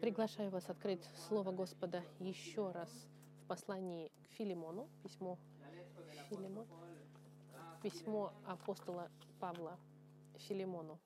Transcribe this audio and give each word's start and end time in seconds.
Приглашаю 0.00 0.50
вас 0.50 0.68
открыть 0.68 1.04
Слово 1.28 1.52
Господа 1.52 2.02
еще 2.18 2.70
раз 2.72 2.90
в 3.42 3.46
послании 3.46 4.10
к 4.24 4.32
Филимону, 4.32 4.88
письмо 5.02 5.38
Филимон, 6.28 6.66
письмо 7.82 8.32
апостола 8.46 9.10
Павла 9.38 9.78
Филимону. 10.38 10.98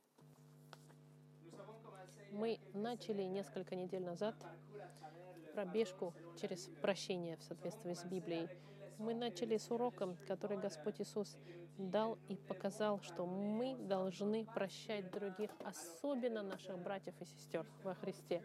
Мы 2.33 2.59
начали 2.75 3.23
несколько 3.23 3.75
недель 3.77 4.04
назад 4.04 4.34
пробежку 5.54 6.14
через 6.40 6.68
прощение 6.82 7.36
в 7.36 7.43
соответствии 7.43 7.95
с 7.95 8.04
Библией. 8.04 8.48
Мы 8.99 9.15
начали 9.15 9.57
с 9.57 9.71
уроком, 9.71 10.17
который 10.27 10.59
Господь 10.59 11.01
Иисус 11.01 11.37
дал 11.79 12.19
и 12.29 12.37
показал, 12.37 13.01
что 13.01 13.27
мы 13.27 13.77
должны 13.77 14.46
прощать 14.46 15.11
других, 15.11 15.51
особенно 15.65 16.43
наших 16.43 16.79
братьев 16.79 17.14
и 17.21 17.25
сестер 17.25 17.67
во 17.82 17.95
Христе, 17.95 18.43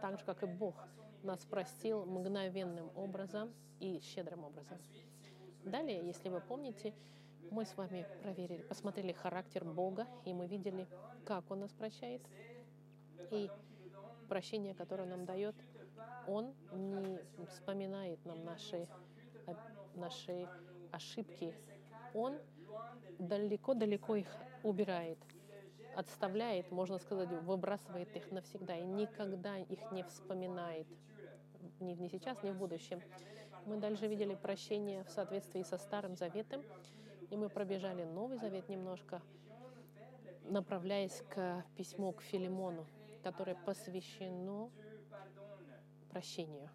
так 0.00 0.18
же, 0.18 0.24
как 0.24 0.42
и 0.42 0.46
Бог 0.46 0.74
нас 1.22 1.44
простил 1.44 2.06
мгновенным 2.06 2.90
образом 2.96 3.52
и 3.78 4.00
щедрым 4.00 4.44
образом. 4.44 4.78
Далее, 5.64 6.06
если 6.06 6.30
вы 6.30 6.40
помните, 6.40 6.94
мы 7.50 7.66
с 7.66 7.76
вами 7.76 8.06
проверили, 8.22 8.62
посмотрели 8.62 9.12
характер 9.12 9.64
Бога, 9.64 10.06
и 10.24 10.32
мы 10.32 10.46
видели, 10.46 10.86
как 11.26 11.50
Он 11.50 11.60
нас 11.60 11.72
прощает, 11.72 12.22
и 13.30 13.50
прощение, 14.28 14.74
которое 14.74 15.02
Он 15.02 15.10
нам 15.10 15.26
дает, 15.26 15.56
Он 16.26 16.54
не 16.72 17.18
вспоминает 17.46 18.24
нам 18.24 18.44
наши, 18.44 18.88
наши 20.00 20.48
ошибки. 20.90 21.54
Он 22.14 22.38
далеко-далеко 23.18 24.16
их 24.16 24.28
убирает, 24.62 25.18
отставляет, 25.94 26.70
можно 26.70 26.98
сказать, 26.98 27.28
выбрасывает 27.42 28.14
их 28.16 28.30
навсегда 28.30 28.76
и 28.76 28.84
никогда 28.84 29.58
их 29.58 29.92
не 29.92 30.02
вспоминает, 30.02 30.86
ни, 31.78 31.92
ни 31.92 32.08
сейчас, 32.08 32.42
ни 32.42 32.50
в 32.50 32.56
будущем. 32.56 33.00
Мы 33.66 33.76
дальше 33.76 34.06
видели 34.06 34.34
прощение 34.34 35.04
в 35.04 35.10
соответствии 35.10 35.62
со 35.62 35.76
Старым 35.78 36.16
Заветом, 36.16 36.62
и 37.30 37.36
мы 37.36 37.48
пробежали 37.48 38.04
Новый 38.04 38.38
Завет 38.38 38.68
немножко, 38.68 39.22
направляясь 40.44 41.22
к 41.28 41.64
письму 41.76 42.12
к 42.12 42.22
Филимону, 42.22 42.86
которое 43.22 43.54
посвящено 43.54 44.70
прощению. 46.10 46.68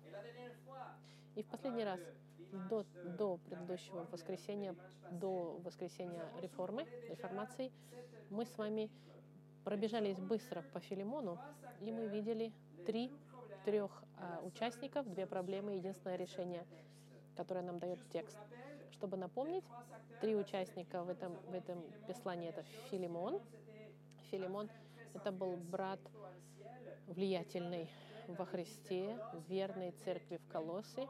И 1.36 1.44
в 1.44 1.48
последний 1.48 1.84
раз, 1.84 2.00
до, 2.70 2.86
до 3.18 3.38
предыдущего 3.38 4.08
воскресенья, 4.12 4.76
до 5.12 5.60
воскресенья 5.64 6.24
реформы, 6.42 6.86
реформации, 7.10 7.72
мы 8.30 8.46
с 8.46 8.58
вами 8.58 8.90
пробежались 9.64 10.20
быстро 10.20 10.64
по 10.74 10.80
Филимону, 10.80 11.40
и 11.82 11.92
мы 11.92 12.08
видели 12.08 12.52
три 12.86 13.12
трех 13.66 14.04
а, 14.18 14.40
участников, 14.44 15.12
две 15.12 15.26
проблемы, 15.26 15.74
единственное 15.74 16.16
решение, 16.16 16.66
которое 17.36 17.62
нам 17.62 17.80
дает 17.80 18.00
текст. 18.10 18.38
Чтобы 18.92 19.18
напомнить, 19.18 19.66
три 20.22 20.36
участника 20.36 21.04
в 21.04 21.10
этом, 21.10 21.34
в 21.48 21.54
этом 21.54 21.84
послании 22.08 22.50
это 22.50 22.64
Филимон. 22.90 23.42
Филимон— 24.30 24.70
это 25.14 25.32
был 25.32 25.58
брат 25.58 26.00
влиятельный 27.08 27.90
во 28.28 28.46
Христе, 28.46 29.20
верной 29.48 29.92
церкви 29.92 30.38
в 30.38 30.48
Колоссе 30.48 31.08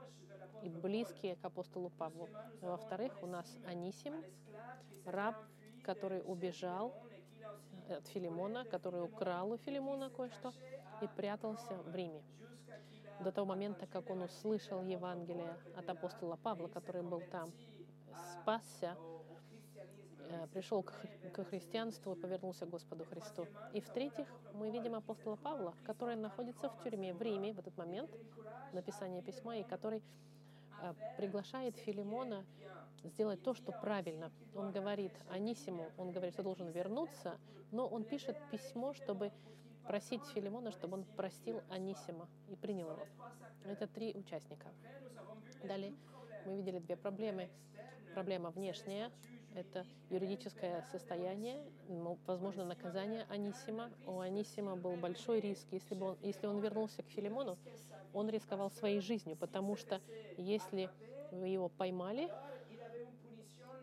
и 0.64 0.70
близкий 0.70 1.36
к 1.36 1.46
апостолу 1.46 1.90
Павлу. 1.90 2.30
Во-вторых, 2.62 3.14
у 3.22 3.28
нас 3.28 3.58
Анисим, 3.66 4.24
раб, 5.06 5.36
который 5.84 6.22
убежал 6.26 6.94
от 7.90 8.08
Филимона, 8.08 8.66
который 8.66 9.04
украл 9.04 9.52
у 9.52 9.58
Филимона 9.58 10.10
кое-что 10.10 10.52
и 11.02 11.08
прятался 11.08 11.76
в 11.76 11.96
Риме. 11.96 12.24
До 13.22 13.32
того 13.32 13.48
момента, 13.48 13.88
как 13.88 14.10
он 14.10 14.24
услышал 14.24 14.84
Евангелие 14.84 15.58
от 15.76 15.90
апостола 15.90 16.36
Павла, 16.36 16.68
который 16.68 17.02
был 17.02 17.22
там, 17.32 17.52
спасся, 18.34 18.98
э, 20.30 20.48
пришел 20.48 20.84
к, 20.84 20.92
христианству 21.50 22.14
и 22.14 22.20
повернулся 22.20 22.66
к 22.66 22.70
Господу 22.70 23.06
Христу. 23.06 23.48
И 23.74 23.80
в-третьих, 23.80 24.28
мы 24.54 24.70
видим 24.70 24.96
апостола 24.96 25.36
Павла, 25.36 25.74
который 25.86 26.16
находится 26.16 26.70
в 26.70 26.84
тюрьме 26.84 27.14
в 27.14 27.22
Риме 27.22 27.54
в 27.54 27.60
этот 27.60 27.78
момент 27.78 28.10
написания 28.74 29.22
письма, 29.22 29.58
и 29.58 29.64
который 29.64 30.00
э, 30.00 30.02
приглашает 31.18 31.78
Филимона 31.78 32.46
сделать 33.04 33.42
то, 33.44 33.54
что 33.54 33.72
правильно. 33.72 34.32
Он 34.56 34.72
говорит 34.72 35.14
Анисиму, 35.30 35.92
он 35.98 36.12
говорит, 36.12 36.34
что 36.34 36.44
должен 36.44 36.70
вернуться, 36.70 37.38
но 37.72 37.88
он 37.88 38.04
пишет 38.04 38.38
письмо, 38.52 38.94
чтобы 38.94 39.32
просить 39.88 40.26
Филимона, 40.34 40.72
чтобы 40.72 40.98
он 40.98 41.06
простил 41.16 41.62
Анисима 41.70 42.28
и 42.50 42.56
принял 42.56 42.92
его. 42.92 43.08
Это 43.66 43.88
три 43.88 44.14
участника. 44.16 44.68
Далее 45.64 45.94
мы 46.46 46.56
видели 46.58 46.80
две 46.80 46.96
проблемы. 46.96 47.50
Проблема 48.14 48.50
внешняя— 48.50 49.12
это 49.56 49.86
юридическое 50.10 50.86
состояние, 50.92 51.64
ну, 51.88 52.18
возможно, 52.26 52.66
наказание 52.66 53.26
Анисима. 53.30 53.90
У 54.06 54.20
Анисима 54.20 54.76
был 54.76 54.96
большой 54.96 55.40
риск. 55.40 55.68
Если, 55.72 55.96
бы 55.96 56.12
он, 56.12 56.18
если 56.22 56.48
он 56.48 56.60
вернулся 56.60 57.04
к 57.04 57.08
Филимону, 57.08 57.58
он 58.16 58.30
рисковал 58.30 58.72
своей 58.72 59.02
жизнью, 59.02 59.36
потому 59.36 59.76
что 59.76 60.02
если 60.38 60.90
его 61.32 61.70
поймали, 61.70 62.32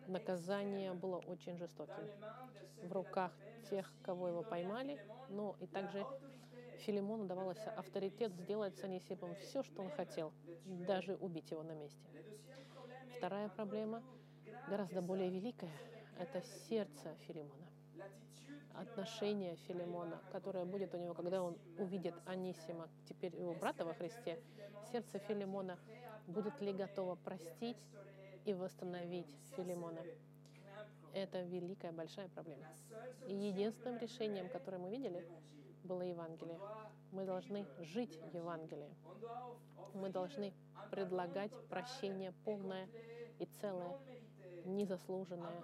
наказание 0.07 0.95
было 0.95 1.19
очень 1.19 1.57
жестоким. 1.59 2.09
В 2.83 2.93
руках 2.93 3.33
тех, 3.71 3.93
кого 4.03 4.29
его 4.29 4.43
поймали, 4.43 4.99
но 5.29 5.55
и 5.61 5.67
также 5.67 6.05
Филимону 6.79 7.27
давалось 7.27 7.65
авторитет 7.77 8.33
сделать 8.35 8.77
с 8.77 8.85
Анисипом 8.85 9.37
все, 9.37 9.63
что 9.63 9.83
он 9.83 9.91
хотел, 9.91 10.33
даже 10.65 11.15
убить 11.17 11.51
его 11.51 11.63
на 11.63 11.73
месте. 11.73 12.09
Вторая 13.17 13.49
проблема, 13.51 14.03
гораздо 14.69 15.03
более 15.03 15.31
великая, 15.31 15.77
это 16.19 16.43
сердце 16.69 17.15
Филимона. 17.27 17.72
Отношение 18.75 19.57
Филимона, 19.69 20.21
которое 20.33 20.65
будет 20.65 20.95
у 20.95 20.99
него, 20.99 21.15
когда 21.15 21.43
он 21.43 21.57
увидит 21.79 22.15
Анисима, 22.27 22.89
теперь 23.09 23.37
его 23.37 23.55
брата 23.55 23.85
во 23.85 23.95
Христе, 23.95 24.39
сердце 24.91 25.19
Филимона 25.19 25.79
будет 26.27 26.61
ли 26.61 26.73
готово 26.73 27.17
простить 27.17 27.77
и 28.45 28.55
восстановить 28.55 29.37
Филимона. 29.57 30.01
Это 31.13 31.43
великая, 31.43 31.93
большая 31.93 32.29
проблема. 32.29 32.67
И 33.27 33.35
единственным 33.35 33.99
решением, 33.99 34.49
которое 34.49 34.79
мы 34.79 34.91
видели, 34.91 35.25
было 35.85 36.03
Евангелие. 36.03 36.59
Мы 37.11 37.25
должны 37.25 37.67
жить 37.81 38.19
Евангелием. 38.33 38.95
Мы 39.95 40.09
должны 40.09 40.55
предлагать 40.91 41.53
прощение 41.69 42.33
полное 42.45 42.89
и 43.39 43.47
целое, 43.61 43.99
незаслуженное, 44.65 45.63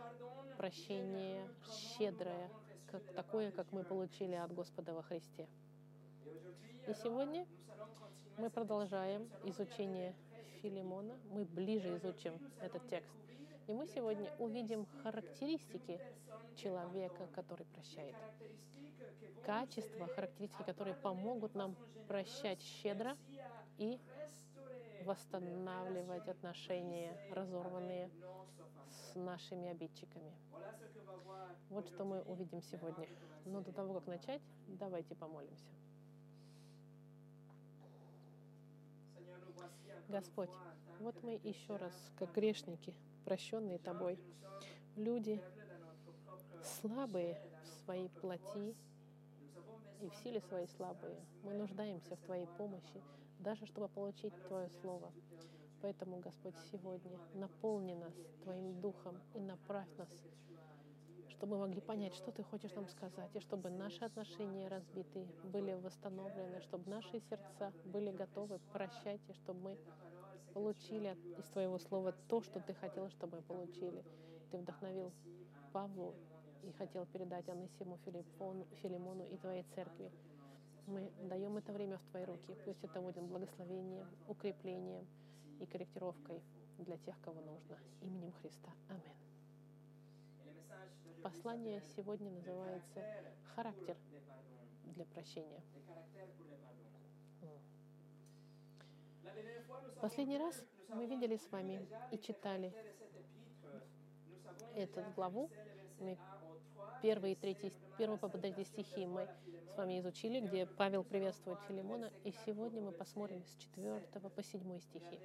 прощение 0.56 1.48
щедрое, 1.96 2.50
как, 2.91 3.03
такое, 3.15 3.50
как 3.50 3.71
мы 3.72 3.84
получили 3.84 4.34
от 4.34 4.53
Господа 4.53 4.93
во 4.93 5.03
Христе. 5.03 5.47
И 6.87 6.94
сегодня 6.94 7.47
мы 8.38 8.50
продолжаем 8.50 9.28
изучение 9.44 10.15
Филимона. 10.62 11.15
Мы 11.31 11.44
ближе 11.44 11.97
изучим 11.97 12.38
этот 12.60 12.87
текст. 12.88 13.15
И 13.66 13.75
мы 13.75 13.87
сегодня 13.87 14.32
увидим 14.38 14.87
характеристики 15.03 16.00
человека, 16.56 17.28
который 17.34 17.66
прощает. 17.66 18.16
Качества, 19.44 20.06
характеристики, 20.09 20.62
которые 20.62 20.94
помогут 20.94 21.55
нам 21.55 21.76
прощать 22.06 22.62
щедро 22.62 23.16
и 23.76 24.00
восстанавливать 25.05 26.28
отношения, 26.28 27.16
разорванные 27.32 28.10
нашими 29.18 29.68
обидчиками. 29.68 30.32
Вот 31.70 31.86
что 31.88 32.04
мы 32.04 32.22
увидим 32.22 32.62
сегодня. 32.62 33.06
Но 33.44 33.60
до 33.60 33.72
того, 33.72 33.94
как 33.94 34.06
начать, 34.06 34.42
давайте 34.66 35.14
помолимся. 35.14 35.66
Господь, 40.08 40.50
вот 41.00 41.22
мы 41.22 41.38
еще 41.44 41.76
раз, 41.76 41.93
как 42.19 42.32
грешники, 42.32 42.94
прощенные 43.25 43.78
Тобой, 43.78 44.19
люди 44.96 45.43
слабые 46.81 47.38
в 47.62 47.84
своей 47.84 48.08
плоти 48.08 48.75
и 50.00 50.08
в 50.08 50.14
силе 50.22 50.40
своей 50.40 50.66
слабые. 50.69 51.16
Мы 51.43 51.52
нуждаемся 51.52 52.16
в 52.16 52.20
Твоей 52.20 52.46
помощи, 52.56 53.02
даже 53.38 53.66
чтобы 53.66 53.88
получить 53.88 54.32
Твое 54.46 54.70
Слово. 54.81 55.12
Поэтому, 55.80 56.19
Господь, 56.19 56.54
сегодня 56.72 57.19
наполни 57.34 57.94
нас 57.94 58.12
Твоим 58.42 58.80
Духом 58.80 59.16
и 59.34 59.40
направь 59.40 59.88
нас, 59.96 60.08
чтобы 61.28 61.56
мы 61.56 61.66
могли 61.66 61.80
понять, 61.80 62.14
что 62.14 62.32
Ты 62.32 62.42
хочешь 62.42 62.72
нам 62.72 62.88
сказать, 62.88 63.30
и 63.34 63.40
чтобы 63.40 63.70
наши 63.70 64.04
отношения 64.04 64.66
разбиты 64.69 65.25
были 65.44 65.75
восстановлены, 65.75 66.60
чтобы 66.62 66.90
наши 66.90 67.20
сердца 67.30 67.72
были 67.84 68.10
готовы 68.10 68.58
прощать, 68.72 69.20
и 69.28 69.32
чтобы 69.34 69.60
мы 69.60 69.78
получили 70.52 71.16
из 71.38 71.44
Твоего 71.46 71.78
Слова 71.78 72.12
то, 72.28 72.42
что 72.42 72.58
Ты 72.58 72.74
хотел, 72.74 73.08
чтобы 73.10 73.36
мы 73.36 73.42
получили. 73.42 74.04
Ты 74.50 74.58
вдохновил 74.58 75.12
Павлу 75.72 76.14
и 76.64 76.72
хотел 76.72 77.06
передать 77.06 77.48
Анисиму, 77.48 77.98
Филиппону, 78.04 78.66
Филимону 78.82 79.24
и 79.24 79.36
Твоей 79.36 79.62
церкви. 79.74 80.10
Мы 80.88 81.12
даем 81.22 81.56
это 81.56 81.72
время 81.72 81.98
в 81.98 82.10
Твои 82.10 82.24
руки. 82.24 82.56
Пусть 82.64 82.82
это 82.82 83.00
будет 83.00 83.22
благословением, 83.22 84.08
укреплением 84.26 85.06
и 85.60 85.66
корректировкой 85.66 86.43
для 86.78 86.96
тех, 86.99 87.20
кого 87.20 87.40
нужно. 87.40 87.78
Именем 88.00 88.32
Христа. 88.32 88.70
Аминь. 88.88 89.16
Послание 91.22 91.82
сегодня 91.96 92.31
называется 92.31 93.05
«Характер 93.55 93.96
для 94.84 95.05
прощения». 95.06 95.62
Последний 100.00 100.38
раз 100.38 100.64
мы 100.88 101.06
видели 101.06 101.37
с 101.37 101.50
вами 101.50 101.87
и 102.12 102.19
читали 102.19 102.72
эту 104.75 105.02
главу. 105.16 105.50
Мы 105.99 106.16
первые, 107.02 107.37
третий, 107.37 107.73
первый 107.96 108.19
по 108.19 108.29
стихи 108.64 109.06
мы 109.06 109.29
с 109.73 109.76
вами 109.76 109.99
изучили, 110.00 110.40
где 110.40 110.67
Павел 110.67 111.05
приветствует 111.05 111.58
Филимона. 111.69 112.11
И 112.25 112.32
сегодня 112.44 112.82
мы 112.82 112.93
посмотрим 112.93 113.44
с 113.44 113.55
4 113.56 114.00
по 114.35 114.43
7 114.43 114.81
стихи. 114.81 115.20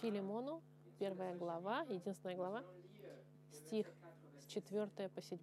Филимону, 0.00 0.62
первая 0.98 1.34
глава, 1.34 1.82
единственная 1.88 2.36
глава, 2.36 2.64
стих 3.50 3.86
с 4.40 4.46
4 4.46 5.08
по 5.08 5.22
7. 5.22 5.38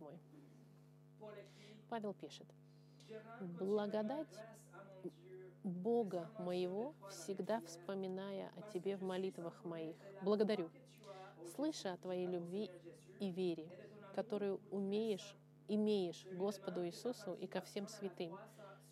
Павел 1.90 2.14
пишет, 2.14 2.48
«Благодать 3.60 4.28
Бога 5.64 6.30
моего, 6.40 6.94
всегда 7.10 7.62
вспоминая 7.62 8.52
о 8.58 8.62
Тебе 8.74 8.98
в 8.98 9.04
молитвах 9.04 9.64
моих, 9.64 9.96
благодарю, 10.22 10.70
слыша 11.56 11.94
о 11.94 11.98
Твоей 11.98 12.28
любви 12.28 12.70
и 13.20 13.32
вере, 13.32 13.70
которую 14.13 14.62
умеешь, 14.71 15.36
имеешь 15.68 16.25
Господу 16.31 16.86
Иисусу 16.86 17.33
и 17.33 17.48
ко 17.48 17.62
всем 17.62 17.88
святым, 17.88 18.38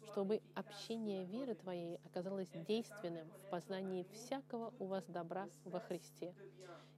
чтобы 0.04 0.42
общение 0.56 1.26
веры 1.26 1.56
Твоей 1.56 2.00
оказалось 2.06 2.50
действенным 2.68 3.30
в 3.30 3.50
познании 3.50 4.06
всякого 4.12 4.74
у 4.80 4.86
вас 4.86 5.06
добра 5.06 5.48
во 5.64 5.80
Христе. 5.80 6.34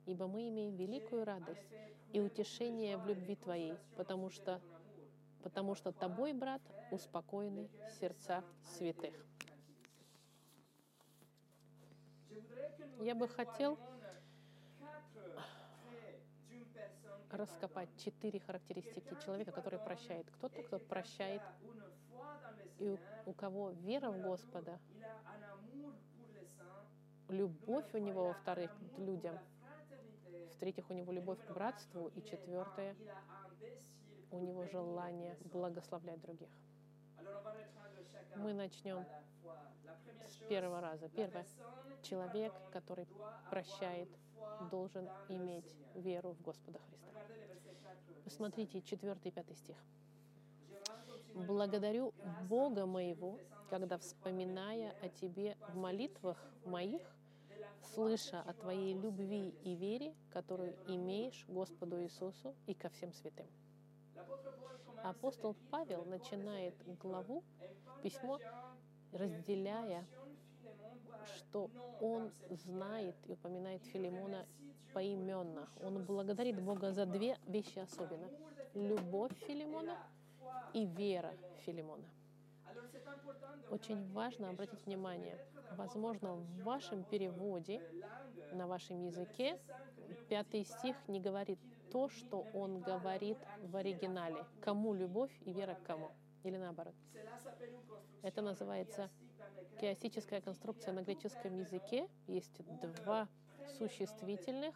Ибо 0.05 0.27
мы 0.27 0.49
имеем 0.49 0.75
великую 0.75 1.25
радость 1.25 1.67
и 2.11 2.19
утешение 2.19 2.97
в 2.97 3.05
любви 3.05 3.35
Твоей, 3.35 3.77
потому 3.95 4.29
что, 4.29 4.61
потому 5.43 5.75
что 5.75 5.91
Тобой, 5.91 6.33
брат, 6.33 6.61
успокоены 6.91 7.69
сердца 7.99 8.43
святых. 8.77 9.13
Я 12.99 13.15
бы 13.15 13.27
хотел 13.27 13.77
раскопать 17.33 17.89
четыре 17.97 18.39
характеристики 18.39 19.15
человека, 19.23 19.51
который 19.51 19.79
прощает. 19.79 20.29
Кто-то, 20.31 20.61
кто 20.63 20.79
прощает, 20.79 21.41
и 22.79 22.87
у, 22.87 22.97
у 23.25 23.33
кого 23.33 23.71
вера 23.71 24.11
в 24.11 24.21
Господа, 24.21 24.79
любовь 27.29 27.93
у 27.93 27.97
него, 27.97 28.27
во-вторых, 28.27 28.71
людям, 28.97 29.37
в-третьих, 30.55 30.89
у 30.89 30.93
него 30.93 31.11
любовь 31.11 31.39
к 31.45 31.51
братству, 31.51 32.11
и 32.15 32.23
четвертое, 32.23 32.95
у 34.31 34.39
него 34.39 34.65
желание 34.65 35.37
благословлять 35.51 36.21
других. 36.21 36.49
Мы 38.35 38.53
начнем 38.53 39.05
с 40.25 40.37
первого 40.49 40.81
раза. 40.81 41.09
Первое. 41.09 41.45
Человек, 42.01 42.53
который 42.71 43.07
прощает, 43.49 44.09
должен 44.69 45.09
иметь 45.29 45.75
веру 45.95 46.33
в 46.33 46.41
Господа 46.41 46.79
Христа. 46.79 47.11
Посмотрите 48.23 48.81
4 48.81 49.17
и 49.23 49.31
5 49.31 49.57
стих. 49.57 49.77
«Благодарю 51.33 52.13
Бога 52.47 52.85
моего, 52.85 53.39
когда, 53.69 53.97
вспоминая 53.97 54.93
о 55.01 55.09
Тебе 55.09 55.57
в 55.69 55.75
молитвах 55.75 56.37
моих, 56.65 57.01
слыша 57.81 58.41
о 58.41 58.53
Твоей 58.53 58.93
любви 58.93 59.49
и 59.63 59.75
вере, 59.75 60.13
которую 60.31 60.75
имеешь 60.87 61.45
Господу 61.47 62.01
Иисусу 62.03 62.55
и 62.67 62.73
ко 62.73 62.89
всем 62.89 63.13
святым». 63.13 63.47
Апостол 65.03 65.55
Павел 65.69 66.05
начинает 66.05 66.75
главу, 66.99 67.43
письмо, 68.03 68.37
разделяя, 69.13 70.05
что 71.35 71.69
он 72.01 72.31
знает 72.49 73.15
и 73.27 73.31
упоминает 73.31 73.83
Филимона 73.85 74.45
поименно. 74.93 75.67
Он 75.81 76.03
благодарит 76.03 76.61
Бога 76.61 76.91
за 76.91 77.05
две 77.05 77.37
вещи 77.47 77.79
особенно. 77.79 78.27
Любовь 78.73 79.31
Филимона 79.47 79.97
и 80.73 80.85
вера 80.85 81.33
Филимона. 81.65 82.03
Очень 83.69 84.11
важно 84.11 84.49
обратить 84.49 84.85
внимание, 84.85 85.37
возможно, 85.77 86.35
в 86.35 86.63
вашем 86.63 87.03
переводе 87.03 87.81
на 88.51 88.67
вашем 88.67 88.99
языке 89.05 89.59
пятый 90.29 90.65
стих 90.65 90.95
не 91.07 91.19
говорит 91.19 91.59
то, 91.91 92.09
что 92.09 92.45
он 92.53 92.81
говорит 92.81 93.37
в 93.61 93.75
оригинале. 93.75 94.45
Кому 94.61 94.93
любовь 94.93 95.31
и 95.45 95.53
вера 95.53 95.75
к 95.75 95.83
кому? 95.83 96.11
Или 96.43 96.57
наоборот. 96.57 96.95
Это 98.21 98.41
называется 98.41 99.09
Киастическая 99.79 100.39
конструкция 100.39 100.93
на 100.93 101.01
греческом 101.01 101.57
языке. 101.57 102.07
Есть 102.27 102.61
два 102.97 103.27
существительных. 103.77 104.75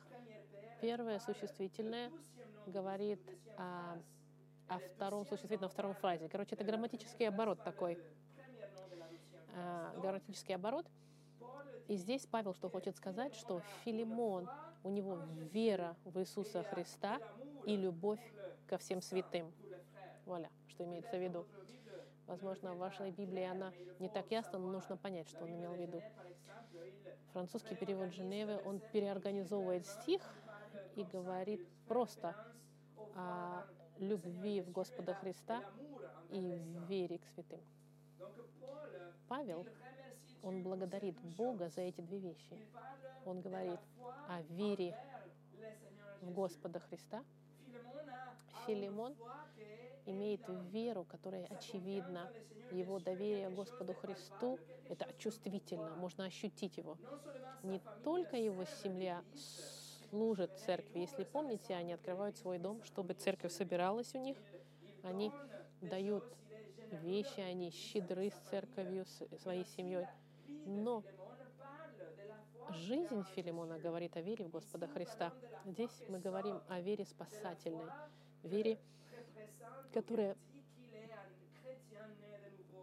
Первое 0.82 1.20
существительное 1.20 2.12
говорит 2.66 3.22
о, 3.58 3.98
о 4.68 4.80
втором 4.80 5.26
существительном, 5.26 5.70
втором 5.70 5.94
фразе. 5.94 6.28
Короче, 6.30 6.56
это 6.56 6.64
грамматический 6.64 7.28
оборот 7.28 7.64
такой. 7.64 7.98
А, 9.56 9.94
грамматический 10.00 10.56
оборот. 10.56 10.86
И 11.88 11.96
здесь 11.96 12.26
Павел 12.26 12.54
что 12.54 12.70
хочет 12.70 12.98
сказать, 12.98 13.34
что 13.34 13.62
Филимон, 13.86 14.50
у 14.84 14.90
него 14.90 15.20
вера 15.54 15.96
в 16.04 16.20
Иисуса 16.20 16.64
Христа 16.64 17.20
и 17.66 17.78
любовь 17.78 18.20
ко 18.68 18.78
всем 18.78 19.02
святым. 19.02 19.54
Вуаля, 20.28 20.52
что 20.68 20.84
имеется 20.84 21.18
в 21.18 21.22
виду. 21.22 21.46
Возможно, 22.28 22.74
в 22.74 22.78
вашей 22.78 23.12
Библии 23.12 23.44
она 23.44 23.72
не 24.00 24.10
так 24.10 24.30
ясна, 24.30 24.60
но 24.60 24.68
нужно 24.68 24.98
понять, 24.98 25.30
что 25.30 25.46
он 25.46 25.56
имел 25.56 25.72
в 25.72 25.80
виду. 25.80 26.04
Французский 27.32 27.76
перевод 27.76 28.12
Женевы, 28.12 28.62
он 28.66 28.82
переорганизовывает 28.92 29.86
стих 29.86 30.22
и 30.96 31.04
говорит 31.06 31.66
просто 31.88 32.36
о 33.16 33.64
любви 34.00 34.62
в 34.62 34.72
Господа 34.72 35.14
Христа 35.14 35.64
и 36.30 36.60
вере 36.90 37.20
к 37.20 37.26
святым. 37.28 37.62
Павел, 39.30 39.66
он 40.44 40.64
благодарит 40.64 41.18
Бога 41.20 41.70
за 41.70 41.82
эти 41.82 42.02
две 42.02 42.20
вещи. 42.20 42.58
Он 43.26 43.42
говорит 43.42 43.80
о 44.28 44.42
вере 44.50 44.98
в 46.22 46.32
Господа 46.32 46.80
Христа. 46.80 47.24
Филимон 48.66 49.16
имеет 50.08 50.42
веру, 50.72 51.06
которая 51.06 51.46
очевидна. 51.46 52.32
Его 52.72 53.00
доверие 53.00 53.50
Господу 53.50 53.94
Христу— 53.94 54.60
это 54.90 55.08
чувствительно, 55.18 55.96
можно 55.96 56.26
ощутить 56.26 56.78
его. 56.78 56.98
Не 57.64 57.80
только 58.04 58.36
его 58.36 58.66
семья 58.84 59.24
служит 60.10 60.58
церкви. 60.60 61.00
Если 61.00 61.24
помните, 61.24 61.76
они 61.76 61.94
открывают 61.94 62.38
свой 62.38 62.58
дом, 62.58 62.84
чтобы 62.84 63.14
церковь 63.14 63.52
собиралась 63.52 64.14
у 64.16 64.20
них. 64.20 64.38
Они 65.04 65.32
дают 65.82 66.24
вещи, 66.92 67.40
они 67.40 67.72
щедры 67.72 68.32
с 68.32 68.50
церковью, 68.50 69.06
с 69.06 69.42
своей 69.42 69.66
семьей. 69.66 70.08
Но 70.66 71.04
жизнь 72.70 73.24
Филимона 73.36 73.80
говорит 73.80 74.16
о 74.18 74.22
вере 74.22 74.46
в 74.46 74.50
Господа 74.50 74.88
Христа. 74.88 75.34
Здесь 75.66 75.92
мы 76.08 76.20
говорим 76.20 76.62
о 76.68 76.80
вере 76.80 77.06
спасательной, 77.06 77.86
вере, 78.44 78.78
которая 79.94 80.36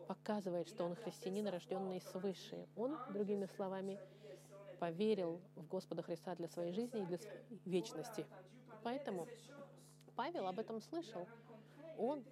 показывает, 0.07 0.69
что 0.69 0.85
он 0.85 0.95
христианин, 0.97 1.49
рожденный 1.49 2.00
свыше. 2.00 2.67
Он, 2.76 2.99
другими 3.11 3.47
словами, 3.47 3.99
поверил 4.79 5.41
в 5.57 5.67
Господа 5.69 6.03
Христа 6.03 6.35
для 6.35 6.49
своей 6.49 6.73
жизни 6.73 7.03
и 7.03 7.07
для 7.07 7.19
вечности. 7.64 8.26
Поэтому 8.83 9.26
Павел 10.17 10.47
об 10.47 10.59
этом 10.59 10.81
слышал. 10.81 11.26
Он 11.97 12.23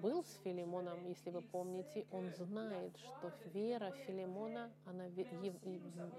был 0.00 0.24
с 0.24 0.34
Филимоном, 0.42 1.06
если 1.06 1.30
вы 1.30 1.42
помните, 1.42 2.06
он 2.10 2.32
знает, 2.34 2.96
что 2.98 3.32
вера 3.52 3.92
Филимона, 4.06 4.70
она 4.86 5.04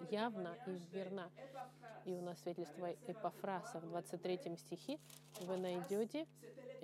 явна 0.09 0.55
и 0.67 0.79
верна. 0.93 1.29
И 2.05 2.13
у 2.13 2.21
нас 2.21 2.39
свидетельство 2.39 2.91
Эпофраса 3.07 3.79
в 3.79 3.89
23 3.89 4.57
стихе 4.57 4.99
вы 5.41 5.57
найдете. 5.57 6.27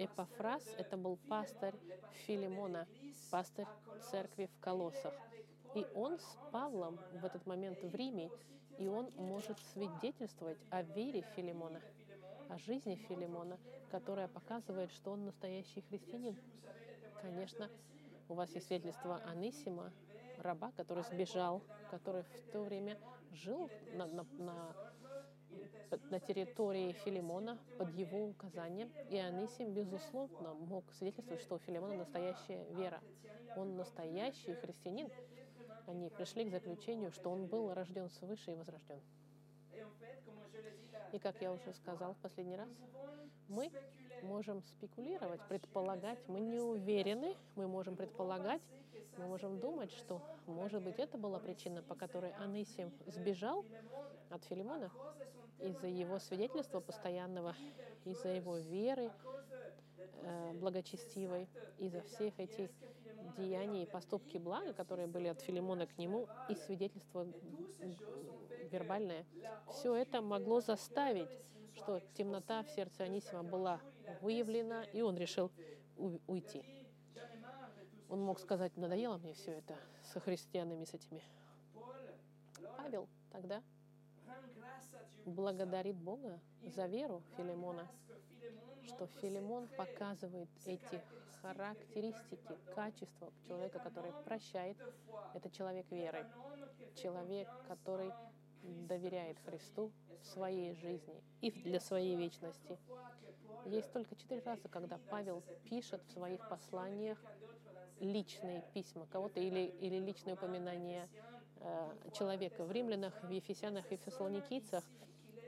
Эпофрас— 0.05 0.63
это 0.79 0.97
был 0.97 1.17
пастырь 1.29 1.75
Филимона, 2.25 2.87
пастырь 3.29 3.67
церкви 4.09 4.47
в 4.47 4.59
Колоссах. 4.59 5.13
И 5.75 5.85
он 5.93 6.17
с 6.17 6.37
Павлом 6.51 6.99
в 7.13 7.23
этот 7.23 7.45
момент 7.45 7.83
в 7.83 7.93
Риме, 7.93 8.31
и 8.79 8.87
он 8.87 9.11
может 9.15 9.59
свидетельствовать 9.73 10.57
о 10.71 10.81
вере 10.81 11.21
Филимона, 11.35 11.81
о 12.49 12.57
жизни 12.57 12.95
Филимона, 12.95 13.59
которая 13.91 14.27
показывает, 14.27 14.91
что 14.91 15.11
он 15.11 15.25
настоящий 15.25 15.81
христианин. 15.81 16.35
Конечно, 17.21 17.69
У 18.27 18.33
вас 18.33 18.49
есть 18.55 18.67
свидетельство 18.67 19.17
Анисима, 19.25 19.91
раба, 20.39 20.71
который 20.77 21.03
сбежал, 21.03 21.61
который 21.91 22.23
в 22.23 22.51
то 22.51 22.63
время 22.63 22.97
жил 23.33 23.69
на, 23.93 24.07
на, 24.07 24.25
на, 24.39 24.75
на 26.09 26.19
территории 26.19 26.93
Филимона 26.93 27.57
под 27.77 27.89
его 27.93 28.25
указанием. 28.27 28.91
И 29.09 29.17
Анисим, 29.17 29.73
безусловно, 29.73 30.53
мог 30.53 30.91
свидетельствовать, 30.93 31.41
что 31.41 31.55
у 31.55 31.59
Филимона 31.59 31.95
настоящая 31.95 32.65
вера. 32.71 33.01
Он 33.55 33.75
настоящий 33.75 34.53
христианин. 34.55 35.09
Они 35.87 36.09
пришли 36.09 36.45
к 36.45 36.51
заключению, 36.51 37.11
что 37.11 37.29
он 37.29 37.47
был 37.47 37.73
рожден 37.73 38.09
свыше 38.09 38.51
и 38.51 38.55
возрожден. 38.55 39.01
И 41.11 41.19
как 41.19 41.41
я 41.41 41.51
уже 41.51 41.73
сказал 41.73 42.13
в 42.13 42.17
последний 42.17 42.55
раз, 42.55 42.69
мы 43.49 43.69
можем 44.21 44.63
спекулировать, 44.63 45.41
предполагать, 45.49 46.19
мы 46.27 46.39
не 46.39 46.59
уверены, 46.59 47.35
мы 47.55 47.67
можем 47.67 47.95
предполагать, 47.95 48.61
мы 49.17 49.27
можем 49.27 49.59
думать, 49.59 49.91
что, 49.91 50.21
может 50.47 50.81
быть, 50.81 50.99
это 50.99 51.17
была 51.17 51.39
причина, 51.39 51.81
по 51.81 51.95
которой 51.95 52.31
Анисим 52.33 52.91
сбежал 53.07 53.65
от 54.29 54.43
Филимона 54.45 54.89
из-за 55.61 55.87
его 55.87 56.19
свидетельства 56.19 56.79
постоянного, 56.79 57.55
из-за 58.05 58.29
его 58.29 58.57
веры 58.57 59.11
э, 60.23 60.53
благочестивой, 60.53 61.47
из-за 61.77 62.01
всех 62.01 62.39
этих 62.39 62.69
деяний 63.37 63.83
и 63.83 63.85
поступки 63.85 64.37
блага, 64.37 64.73
которые 64.73 65.07
были 65.07 65.27
от 65.27 65.41
Филимона 65.41 65.87
к 65.87 65.97
нему, 65.97 66.27
и 66.49 66.55
свидетельство 66.55 67.27
вербальное. 68.71 69.25
Все 69.69 69.95
это 69.95 70.21
могло 70.21 70.61
заставить, 70.61 71.29
что 71.75 72.01
темнота 72.13 72.63
в 72.63 72.69
сердце 72.69 73.03
Анисима 73.03 73.43
была 73.43 73.79
выявлена, 74.21 74.83
и 74.93 75.01
он 75.01 75.17
решил 75.17 75.51
уйти. 76.27 76.63
Он 78.09 78.21
мог 78.21 78.39
сказать, 78.39 78.75
надоело 78.75 79.17
мне 79.17 79.33
все 79.33 79.51
это 79.51 79.77
со 80.03 80.19
христианами, 80.19 80.83
с 80.83 80.93
этими. 80.93 81.23
Павел 82.77 83.07
тогда 83.31 83.61
благодарит 85.25 85.95
Бога 85.95 86.39
за 86.63 86.87
веру 86.87 87.21
Филимона, 87.37 87.87
что 88.85 89.07
Филимон 89.21 89.67
показывает 89.77 90.49
эти 90.65 91.01
характеристики, 91.41 92.57
качества 92.75 93.31
человека, 93.47 93.79
который 93.79 94.11
прощает. 94.25 94.77
Это 95.33 95.49
человек 95.49 95.89
веры, 95.91 96.25
человек, 96.95 97.47
который 97.67 98.11
доверяет 98.63 99.39
Христу 99.39 99.91
в 100.21 100.27
своей 100.27 100.73
жизни 100.75 101.23
и 101.41 101.51
для 101.51 101.79
своей 101.79 102.15
вечности. 102.15 102.77
Есть 103.65 103.91
только 103.91 104.15
четыре 104.15 104.41
раза, 104.41 104.67
когда 104.69 104.99
Павел 105.09 105.43
пишет 105.65 106.01
в 106.03 106.11
своих 106.11 106.47
посланиях 106.47 107.17
личные 107.99 108.63
письма 108.73 109.05
кого-то 109.11 109.39
или, 109.39 109.73
или 109.79 109.97
личные 109.97 110.33
упоминания 110.33 111.07
э, 111.57 111.89
человека. 112.13 112.65
В 112.65 112.71
римлянах, 112.71 113.13
в 113.23 113.29
ефесянах 113.29 113.91
и 113.91 113.97
фессалоникийцах 113.97 114.83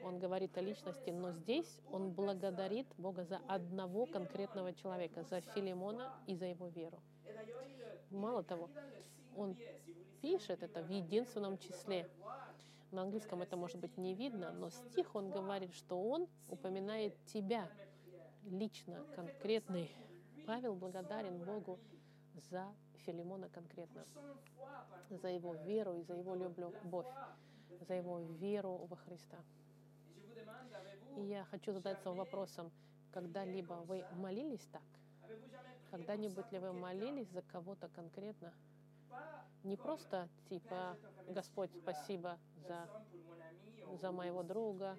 он 0.03 0.19
говорит 0.19 0.57
о 0.57 0.61
личности, 0.61 1.09
но 1.09 1.31
здесь 1.31 1.79
он 1.91 2.11
благодарит 2.11 2.87
Бога 2.97 3.23
за 3.23 3.37
одного 3.47 4.05
конкретного 4.05 4.73
человека, 4.73 5.23
за 5.23 5.41
Филимона 5.41 6.13
и 6.27 6.35
за 6.35 6.45
его 6.45 6.67
веру. 6.67 6.99
Мало 8.11 8.43
того, 8.43 8.69
он 9.35 9.57
пишет 10.21 10.61
это 10.61 10.81
в 10.81 10.89
единственном 10.89 11.57
числе. 11.57 12.09
На 12.91 13.01
английском 13.01 13.41
это 13.41 13.57
может 13.57 13.79
быть 13.79 13.97
не 13.97 14.13
видно, 14.13 14.51
но 14.51 14.69
стих 14.69 15.15
он 15.15 15.31
говорит, 15.31 15.73
что 15.73 15.99
он 15.99 16.27
упоминает 16.49 17.15
тебя 17.25 17.69
лично, 18.43 19.03
конкретный. 19.15 19.89
Павел 20.45 20.75
благодарен 20.75 21.43
Богу 21.43 21.79
за 22.51 22.67
Филимона 23.05 23.49
конкретно, 23.49 24.03
за 25.09 25.29
его 25.29 25.55
веру 25.55 25.95
и 25.95 26.03
за 26.03 26.13
его 26.15 26.35
любовь, 26.35 27.07
за 27.81 27.93
его 27.93 28.19
веру 28.19 28.85
во 28.89 28.95
Христа. 28.97 29.37
И 31.17 31.21
я 31.21 31.45
хочу 31.45 31.71
задаться 31.71 32.11
вопросом, 32.11 32.71
когда-либо 33.11 33.73
вы 33.87 34.03
молились 34.15 34.67
так? 34.71 34.81
Когда-нибудь 35.91 36.51
ли 36.51 36.59
вы 36.59 36.73
молились 36.73 37.29
за 37.29 37.41
кого-то 37.43 37.87
конкретно? 37.89 38.51
Не 39.63 39.77
просто 39.77 40.27
типа 40.49 40.97
«Господь, 41.29 41.69
спасибо 41.81 42.37
за, 42.67 42.89
за 44.01 44.11
моего 44.11 44.43
друга, 44.43 44.97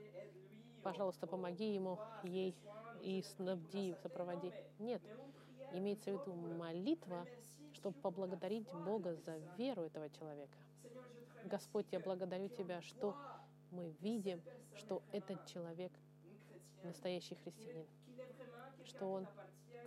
пожалуйста, 0.82 1.26
помоги 1.26 1.74
ему, 1.74 1.98
ей 2.22 2.54
и 3.02 3.22
снабди, 3.22 3.94
сопроводи». 4.02 4.52
Нет, 4.78 5.02
имеется 5.72 6.10
в 6.10 6.20
виду 6.20 6.34
молитва, 6.34 7.26
чтобы 7.72 7.98
поблагодарить 7.98 8.70
Бога 8.72 9.16
за 9.16 9.36
веру 9.58 9.82
этого 9.82 10.08
человека. 10.10 10.56
Господь, 11.44 11.86
я 11.90 12.00
благодарю 12.00 12.48
Тебя, 12.48 12.80
что 12.80 13.14
мы 13.70 13.90
видим, 14.00 14.40
что 14.76 15.02
этот 15.12 15.44
человек 15.46 15.92
настоящий 16.84 17.34
христианин, 17.36 17.86
что 18.84 19.10
он 19.10 19.26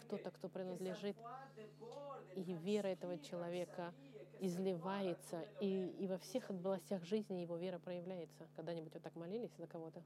кто-то, 0.02 0.32
кто 0.32 0.50
принадлежит, 0.50 1.18
и 2.36 2.54
вера 2.54 2.88
этого 2.88 3.18
человека 3.18 3.94
изливается, 4.40 5.42
и, 5.60 5.88
и 6.00 6.08
во 6.08 6.18
всех 6.18 6.50
областях 6.50 7.04
жизни 7.04 7.40
его 7.40 7.58
вера 7.58 7.80
проявляется. 7.80 8.48
Когда-нибудь 8.56 8.94
вы 8.94 9.00
так 9.00 9.16
молились 9.16 9.56
за 9.58 9.68
кого-то? 9.68 10.04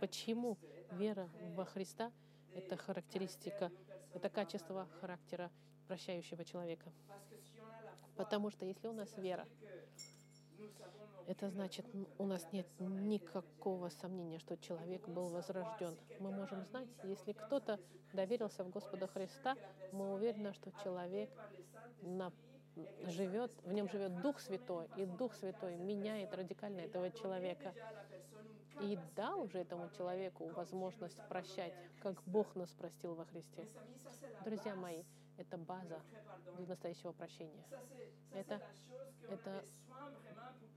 Почему 0.00 0.58
вера 0.92 1.28
во 1.54 1.64
Христа— 1.64 2.12
это 2.54 2.76
характеристика, 2.76 3.70
это 4.14 4.28
качество 4.28 4.86
характера 5.00 5.50
прощающего 5.86 6.44
человека? 6.44 6.92
Потому 8.16 8.50
что 8.50 8.64
если 8.64 8.88
у 8.88 8.92
нас 8.92 9.16
вера, 9.16 9.46
это 11.26 11.50
значит, 11.50 11.86
у 12.16 12.24
нас 12.24 12.46
нет 12.52 12.66
никакого 12.78 13.90
сомнения, 13.90 14.38
что 14.38 14.56
человек 14.56 15.06
был 15.06 15.28
возрожден. 15.28 15.94
Мы 16.20 16.30
можем 16.30 16.64
знать, 16.64 16.88
если 17.04 17.32
кто-то 17.32 17.78
доверился 18.14 18.64
в 18.64 18.70
Господа 18.70 19.06
Христа, 19.06 19.54
мы 19.92 20.14
уверены, 20.14 20.54
что 20.54 20.72
человек 20.82 21.30
на 22.00 22.32
живет, 23.06 23.52
в 23.64 23.72
нем 23.72 23.88
живет 23.88 24.22
Дух 24.22 24.40
Святой, 24.40 24.86
и 24.96 25.04
Дух 25.04 25.34
Святой 25.34 25.76
меняет 25.76 26.32
радикально 26.34 26.80
этого 26.80 27.10
человека. 27.10 27.74
И 28.80 28.98
дал 29.16 29.42
уже 29.42 29.58
этому 29.58 29.90
человеку 29.90 30.46
возможность 30.54 31.20
прощать, 31.28 31.74
как 32.00 32.22
Бог 32.24 32.54
нас 32.54 32.70
простил 32.70 33.14
во 33.14 33.24
Христе. 33.26 33.66
Друзья 34.44 34.74
мои, 34.76 35.02
это 35.38 35.56
база 35.56 36.00
для 36.56 36.66
настоящего 36.66 37.12
прощения. 37.12 37.64
Это, 38.32 38.60
это 39.30 39.64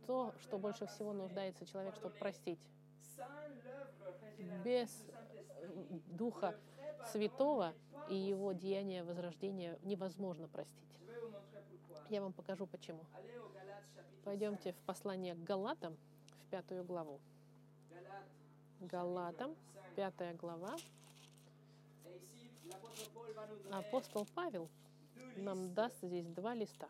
то, 0.07 0.33
что 0.41 0.57
больше 0.57 0.85
всего 0.87 1.13
нуждается 1.13 1.65
человек, 1.65 1.95
чтобы 1.95 2.15
простить. 2.15 2.59
Без 4.63 4.89
Духа 6.07 6.55
Святого 7.11 7.73
и 8.09 8.15
его 8.15 8.53
деяния 8.53 9.03
возрождения 9.03 9.77
невозможно 9.83 10.47
простить. 10.47 10.99
Я 12.09 12.21
вам 12.21 12.33
покажу 12.33 12.67
почему. 12.67 13.05
Пойдемте 14.23 14.73
в 14.73 14.77
послание 14.81 15.33
к 15.33 15.43
Галатам, 15.43 15.97
в 16.41 16.49
пятую 16.51 16.83
главу. 16.83 17.19
Галатам, 18.81 19.55
пятая 19.95 20.33
глава. 20.35 20.75
Апостол 23.71 24.27
Павел 24.35 24.69
нам 25.37 25.73
даст 25.73 25.97
здесь 26.01 26.27
два 26.27 26.53
листа. 26.53 26.87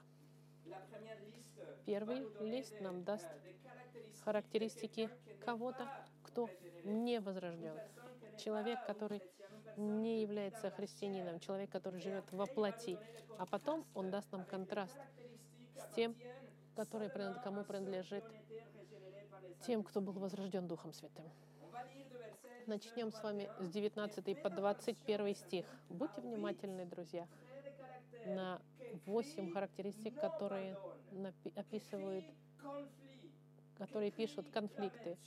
Первый 1.86 2.28
лист 2.40 2.80
нам 2.82 3.04
даст 3.04 3.28
характеристики 4.24 5.10
кого-то, 5.46 5.88
кто 6.24 6.50
не 6.84 7.20
возрожден. 7.20 7.76
Человек, 8.38 8.86
который 8.86 9.22
не 9.78 10.22
является 10.22 10.70
христианином, 10.70 11.40
человек, 11.40 11.72
который 11.72 12.00
живет 12.00 12.32
во 12.32 12.46
плоти. 12.46 12.98
А 13.38 13.46
потом 13.46 13.86
он 13.94 14.12
даст 14.12 14.32
нам 14.32 14.46
контраст 14.46 14.98
с 15.76 15.96
тем, 15.96 16.16
который, 16.76 17.10
кому 17.44 17.64
принадлежит 17.64 18.24
тем, 19.66 19.84
кто 19.84 20.02
был 20.02 20.14
возрожден 20.14 20.68
Духом 20.68 20.94
Святым. 20.94 21.30
Начнем 22.68 23.12
с 23.12 23.22
вами 23.24 23.50
с 23.60 23.70
19 23.70 24.42
по 24.42 24.50
21 24.50 25.36
стих. 25.36 25.66
Будьте 25.90 26.22
внимательны, 26.22 26.86
друзья, 26.86 27.28
на 28.26 28.62
восемь 29.06 29.52
характеристик, 29.52 30.20
которые 30.20 30.78
описывают, 31.56 32.26
которые 33.78 34.12
пишут 34.12 34.50
конфликты, 34.50 35.18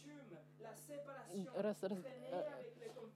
раз, 1.55 1.83
раз, 1.83 1.99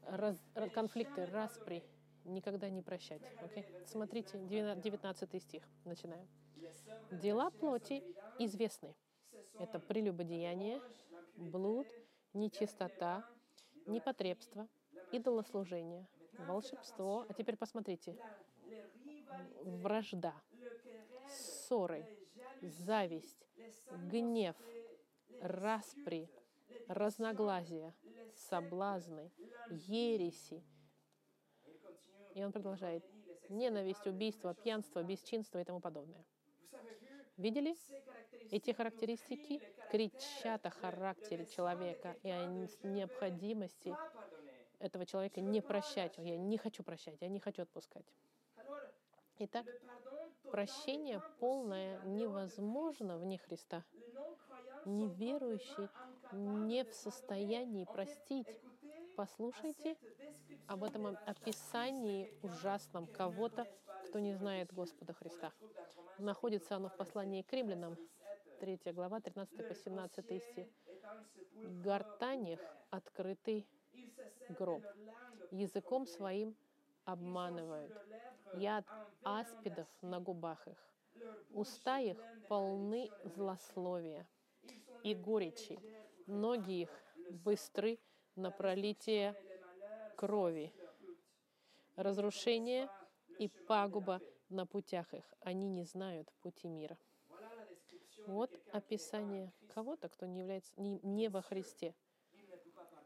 раз, 0.07 0.41
раз, 0.55 0.71
конфликты, 0.73 1.27
распри, 1.27 1.85
никогда 2.25 2.69
не 2.69 2.83
прощать. 2.83 3.23
Okay? 3.43 3.65
Смотрите, 3.87 4.39
19 4.39 5.43
стих, 5.43 5.63
начинаем. 5.85 6.27
Дела 7.11 7.51
плоти 7.51 8.03
известны. 8.39 8.95
Это 9.59 9.79
прелюбодеяние, 9.79 10.81
блуд, 11.37 11.87
нечистота, 12.33 13.25
непотребство, 13.89 14.69
идолослужение, 15.13 16.07
волшебство. 16.39 17.27
А 17.29 17.35
теперь 17.35 17.57
посмотрите. 17.57 18.17
вражда, 19.65 20.35
ссоры, 21.27 22.07
зависть, 22.61 23.47
гнев, 23.91 24.57
распри, 25.41 26.29
разногласия, 26.89 27.95
соблазны, 28.35 29.31
ереси. 29.71 30.63
И 32.35 32.45
он 32.45 32.53
продолжает. 32.53 33.05
Ненависть, 33.49 34.07
убийство, 34.07 34.55
пьянство, 34.55 35.03
бесчинство 35.03 35.59
и 35.61 35.65
тому 35.65 35.81
подобное. 35.81 36.25
Видели? 37.39 37.77
Эти 38.51 38.73
характеристики 38.73 39.63
кричат 39.93 40.67
о 40.67 40.71
характере 40.71 41.47
человека 41.47 42.17
и 42.25 42.31
о 42.31 42.45
необходимости 42.83 43.97
этого 44.81 45.07
человека 45.07 45.41
не 45.41 45.61
прощать. 45.61 46.15
Я 46.19 46.37
не 46.37 46.59
хочу 46.59 46.83
прощать, 46.83 47.17
я 47.21 47.29
не 47.29 47.39
хочу 47.39 47.63
отпускать. 47.63 48.05
Итак, 49.39 49.67
прощение 50.51 51.23
полное 51.39 52.01
невозможно 52.01 53.19
вне 53.19 53.39
Христа. 53.39 53.85
Неверующий 54.85 55.89
не 56.33 56.83
в 56.83 56.93
состоянии 56.93 57.85
простить. 57.85 58.49
Послушайте 59.15 59.97
об 60.67 60.83
этом 60.83 61.17
описании 61.25 62.33
ужасном 62.43 63.07
кого-то, 63.07 63.69
кто 64.09 64.21
не 64.21 64.33
знает 64.35 64.73
Господа 64.73 65.13
Христа. 65.13 65.53
Находится 66.19 66.77
оно 66.77 66.89
в 66.89 66.97
послании 66.97 67.43
к 67.43 67.53
римлянам, 67.53 67.97
3 68.61 68.81
глава, 68.93 69.21
13 69.21 69.69
по 69.69 69.75
17 69.75 70.43
стих. 70.43 70.67
«Гортань 71.85 72.59
открытый 72.91 73.67
гроб, 74.49 74.83
языком 75.51 76.07
своим 76.07 76.57
обманывают, 77.05 77.93
яд 78.55 78.87
аспидов 79.25 79.87
на 80.01 80.21
губах 80.21 80.67
их, 80.67 80.79
уста 81.53 81.99
их 81.99 82.19
полны 82.49 83.11
злословия 83.25 84.27
и 85.05 85.15
горечи, 85.15 85.79
ноги 86.27 86.83
их 86.83 86.91
быстры 87.31 87.99
на 88.37 88.51
пролитие 88.51 89.35
крови, 90.17 90.73
разрушение 91.97 92.89
и 93.39 93.49
пагуба 93.49 94.21
на 94.49 94.67
путях 94.67 95.13
их. 95.15 95.25
Они 95.41 95.69
не 95.69 95.85
знают 95.85 96.33
пути 96.43 96.69
мира. 96.69 96.99
Вот 98.27 98.51
описание 98.73 99.53
кого-то, 99.75 100.09
кто 100.09 100.27
не 100.27 100.41
является 100.41 100.73
не, 100.77 101.01
не 101.03 101.29
во 101.29 101.41
Христе. 101.41 101.95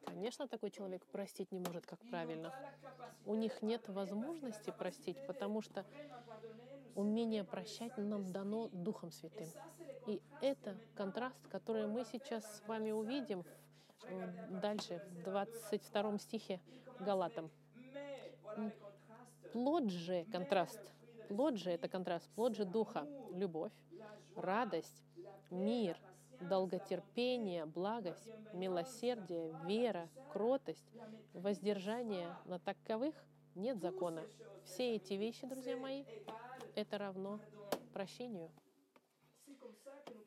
Конечно, 0.05 0.49
такой 0.49 0.71
человек 0.71 1.07
простить 1.07 1.53
не 1.53 1.61
может, 1.61 1.87
как 1.87 2.01
правильно. 2.11 2.53
У 3.25 3.35
них 3.35 3.63
нет 3.63 3.89
возможности 3.89 4.71
простить, 4.71 5.17
потому 5.27 5.63
что 5.63 5.87
умение 6.95 7.45
прощать 7.45 7.97
нам 7.97 8.31
дано 8.33 8.69
Духом 8.73 9.11
Святым. 9.13 9.49
И 10.07 10.21
это 10.41 10.77
контраст, 10.95 11.47
который 11.49 11.87
мы 11.87 12.05
сейчас 12.05 12.45
с 12.59 12.67
вами 12.67 12.91
увидим 12.91 13.45
дальше, 14.61 15.01
в 15.11 15.23
22 15.23 16.19
стихе 16.19 16.61
Галатам. 16.99 17.51
Плод 19.53 19.91
же 19.91 20.25
контраст. 20.33 20.81
Плод 21.29 21.57
же 21.57 21.71
это 21.71 21.89
контраст. 21.89 22.29
Плод 22.31 22.57
же 22.57 22.65
Духа. 22.65 23.07
Любовь, 23.33 23.73
радость, 24.35 25.03
мир, 25.51 25.97
долготерпение, 26.41 27.67
благость, 27.67 28.29
милосердие, 28.53 29.55
вера, 29.65 30.09
кротость, 30.33 30.91
воздержание. 31.35 32.35
На 32.47 32.59
таковых 32.59 33.15
нет 33.55 33.79
закона. 33.79 34.25
Все 34.65 34.97
эти 34.97 35.15
вещи, 35.15 35.47
друзья 35.47 35.77
мои, 35.77 36.05
это 36.75 36.99
равно 36.99 37.39
прощению. 37.93 38.51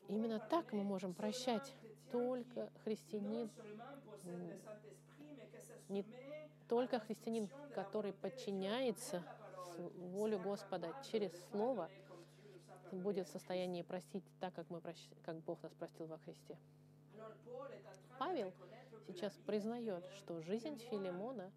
Именно 0.08 0.40
так 0.40 0.72
мы 0.72 0.84
можем 0.84 1.14
прощать. 1.14 1.74
Только 2.12 2.70
христианин, 2.84 3.50
не 5.90 6.04
только 6.68 7.00
христианин, 7.00 7.50
который 7.74 8.14
подчиняется 8.14 9.24
воле 9.78 10.38
Господа 10.38 10.94
через 11.12 11.32
Слово, 11.50 11.90
будет 12.92 13.28
в 13.28 13.32
состоянии 13.32 13.82
простить 13.82 14.24
так, 14.40 14.54
как, 14.54 14.70
мы 14.70 14.80
прощ... 14.80 14.98
как 15.24 15.38
Бог 15.42 15.62
нас 15.64 15.74
простил 15.74 16.08
во 16.08 16.18
Христе. 16.20 16.58
Павел 18.18 18.54
сейчас 19.08 19.34
признает, 19.46 20.06
что 20.18 20.42
жизнь 20.42 20.78
Филимона 20.78 21.52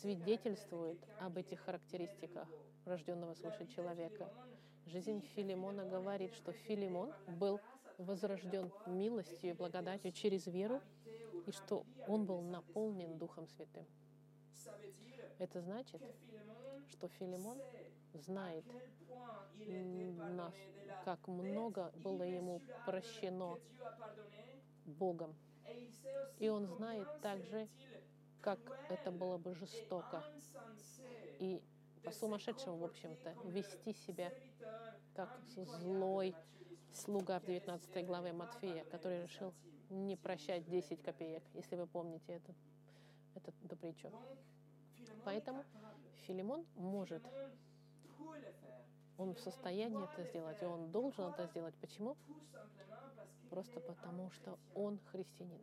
свидетельствует 0.00 0.98
об 1.20 1.36
этих 1.36 1.60
характеристиках 1.60 2.48
рожденного 2.84 3.34
свыше 3.34 3.66
человека. 3.66 4.30
Жизнь 4.86 5.20
Филимона 5.34 5.84
говорит, 5.84 6.34
что 6.34 6.52
Филимон 6.52 7.12
был 7.38 7.60
возрожден 7.98 8.70
милостью 8.86 9.50
и 9.50 9.52
благодатью 9.52 10.12
через 10.12 10.46
веру, 10.46 10.80
и 11.46 11.50
что 11.50 11.84
он 12.06 12.26
был 12.26 12.40
наполнен 12.42 13.18
Духом 13.18 13.48
Святым. 13.48 13.86
Это 15.38 15.60
значит, 15.60 16.02
что 16.88 17.08
Филимон 17.08 17.60
знает, 18.14 18.64
нас, 20.30 20.54
как 21.04 21.26
много 21.28 21.92
было 21.96 22.22
ему 22.22 22.62
прощено 22.84 23.58
Богом. 24.84 25.34
И 26.38 26.48
он 26.48 26.66
знает 26.66 27.08
также, 27.20 27.68
как 28.40 28.58
это 28.88 29.10
было 29.10 29.38
бы 29.38 29.54
жестоко. 29.54 30.22
и 31.38 31.62
по-сумасшедшему, 32.04 32.76
в 32.76 32.84
общем-то, 32.84 33.34
вести 33.44 33.92
себя 33.92 34.32
как 35.14 35.28
злой 35.56 36.36
слуга 36.94 37.40
в 37.40 37.44
19 37.44 38.06
главе 38.06 38.32
Матфея, 38.32 38.84
который 38.84 39.24
решил 39.24 39.52
не 39.90 40.16
прощать 40.16 40.68
10 40.68 41.02
копеек, 41.02 41.42
если 41.54 41.76
вы 41.76 41.86
помните 41.86 42.34
это, 42.34 42.54
это, 43.36 43.52
эту 43.64 43.76
притчу. 43.76 44.10
Поэтому 45.24 45.64
Филимон 46.26 46.66
может, 46.76 47.22
он 49.18 49.34
в 49.34 49.40
состоянии 49.40 50.04
это 50.04 50.24
сделать, 50.24 50.62
и 50.62 50.64
он 50.64 50.90
должен 50.90 51.32
это 51.32 51.46
сделать. 51.46 51.74
Почему? 51.76 52.16
Просто 53.50 53.80
потому, 53.80 54.30
что 54.30 54.58
он 54.74 54.98
христианин. 55.10 55.60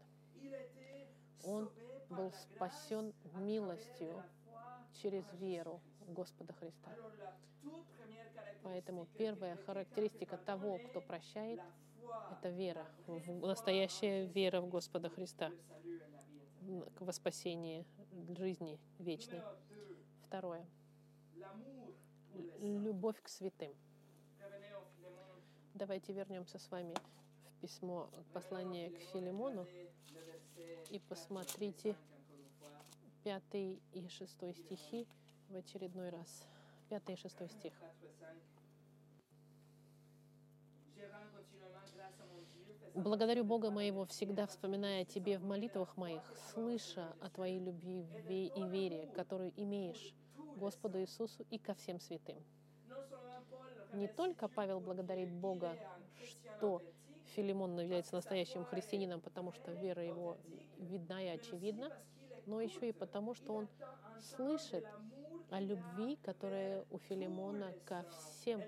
Он 1.43 1.69
был 2.09 2.31
спасен 2.31 3.13
милостью 3.35 4.23
через 5.01 5.23
веру 5.33 5.81
в 6.01 6.13
Господа 6.13 6.53
Христа. 6.53 6.91
Поэтому 8.63 9.07
первая 9.17 9.57
характеристика 9.65 10.37
того, 10.37 10.79
кто 10.89 11.01
прощает, 11.01 11.59
это 12.31 12.49
вера, 12.49 12.85
настоящая 13.07 14.25
вера 14.25 14.61
в 14.61 14.69
Господа 14.69 15.09
Христа 15.09 15.51
во 16.99 17.11
спасение 17.11 17.85
жизни 18.37 18.79
вечной. 18.99 19.41
Второе. 20.27 20.65
Любовь 22.59 23.21
к 23.21 23.27
святым. 23.27 23.73
Давайте 25.73 26.13
вернемся 26.13 26.59
с 26.59 26.69
вами 26.69 26.93
в 27.45 27.61
письмо, 27.61 28.09
послание 28.31 28.91
к 28.91 28.99
Филимону 29.11 29.65
и 30.89 30.99
посмотрите 31.09 31.95
пятый 33.23 33.81
и 33.93 34.07
шестой 34.07 34.53
стихи 34.53 35.07
в 35.49 35.55
очередной 35.55 36.09
раз. 36.09 36.47
Пятый 36.89 37.15
и 37.15 37.17
шестой 37.17 37.49
стих. 37.49 37.73
Благодарю 42.95 43.43
Бога 43.43 43.71
моего, 43.71 44.05
всегда 44.05 44.45
вспоминая 44.45 45.01
о 45.01 45.05
Тебе 45.05 45.39
в 45.39 45.43
молитвах 45.43 45.97
моих, 45.97 46.21
слыша 46.53 47.15
о 47.21 47.29
Твоей 47.31 47.59
любви 47.59 48.05
и 48.55 48.63
вере, 48.67 49.09
которую 49.15 49.51
имеешь 49.57 50.13
Господу 50.57 51.01
Иисусу 51.01 51.43
и 51.49 51.57
ко 51.57 51.73
всем 51.73 51.99
святым. 51.99 52.37
Не 53.93 54.07
только 54.07 54.47
Павел 54.47 54.79
благодарит 54.79 55.31
Бога, 55.31 55.75
что 56.21 56.83
Филимон 57.35 57.79
является 57.79 58.13
настоящим 58.13 58.63
христианином, 58.63 59.21
потому 59.21 59.53
что 59.53 59.71
вера 59.71 60.03
его 60.03 60.37
видна 60.77 61.23
и 61.23 61.29
очевидна, 61.29 61.91
но 62.45 62.61
еще 62.61 62.89
и 62.89 62.91
потому, 62.91 63.33
что 63.33 63.55
он 63.55 63.67
слышит 64.21 64.85
о 65.49 65.59
любви, 65.59 66.17
которая 66.21 66.85
у 66.91 66.99
Филимона 66.99 67.73
ко 67.85 68.05
всем 68.11 68.61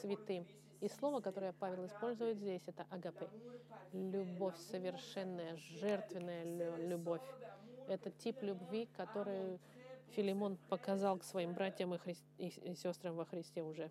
святым. 0.00 0.46
И 0.80 0.88
слово, 0.88 1.20
которое 1.20 1.52
Павел 1.52 1.86
использует 1.86 2.38
здесь, 2.38 2.62
это 2.66 2.86
агапе. 2.90 3.28
Любовь 3.92 4.58
совершенная, 4.58 5.56
жертвенная 5.56 6.44
любовь. 6.76 7.22
Это 7.88 8.10
тип 8.10 8.42
любви, 8.42 8.88
который 8.96 9.58
Филимон 10.10 10.58
показал 10.68 11.18
к 11.18 11.24
своим 11.24 11.54
братьям 11.54 11.94
и, 11.94 11.98
хри... 11.98 12.16
и 12.38 12.74
сестрам 12.74 13.16
во 13.16 13.24
Христе 13.24 13.62
уже. 13.62 13.90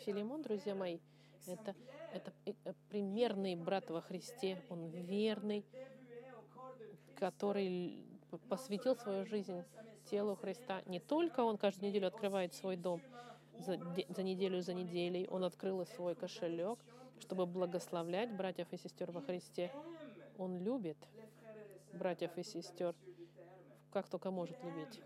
Филимон, 0.00 0.42
друзья 0.42 0.74
мои, 0.74 0.98
это, 1.46 1.74
это 2.12 2.32
э, 2.46 2.72
примерный 2.88 3.54
брат 3.54 3.90
во 3.90 4.00
Христе. 4.00 4.62
Он 4.68 4.88
верный, 4.88 5.64
который 7.16 8.04
посвятил 8.48 8.96
свою 8.96 9.24
жизнь 9.26 9.62
телу 10.10 10.36
Христа. 10.36 10.82
Не 10.86 11.00
только 11.00 11.40
он 11.40 11.58
каждую 11.58 11.90
неделю 11.90 12.08
открывает 12.08 12.54
свой 12.54 12.76
дом, 12.76 13.00
за, 13.60 13.78
за 14.08 14.22
неделю 14.22 14.60
за 14.62 14.74
неделей 14.74 15.26
он 15.28 15.44
открыл 15.44 15.84
свой 15.86 16.14
кошелек, 16.14 16.78
чтобы 17.20 17.46
благословлять 17.46 18.32
братьев 18.32 18.72
и 18.72 18.76
сестер 18.76 19.10
во 19.10 19.20
Христе. 19.20 19.70
Он 20.38 20.58
любит 20.58 20.96
братьев 21.92 22.36
и 22.36 22.42
сестер, 22.42 22.94
как 23.92 24.08
только 24.08 24.30
может 24.30 24.62
любить. 24.62 25.00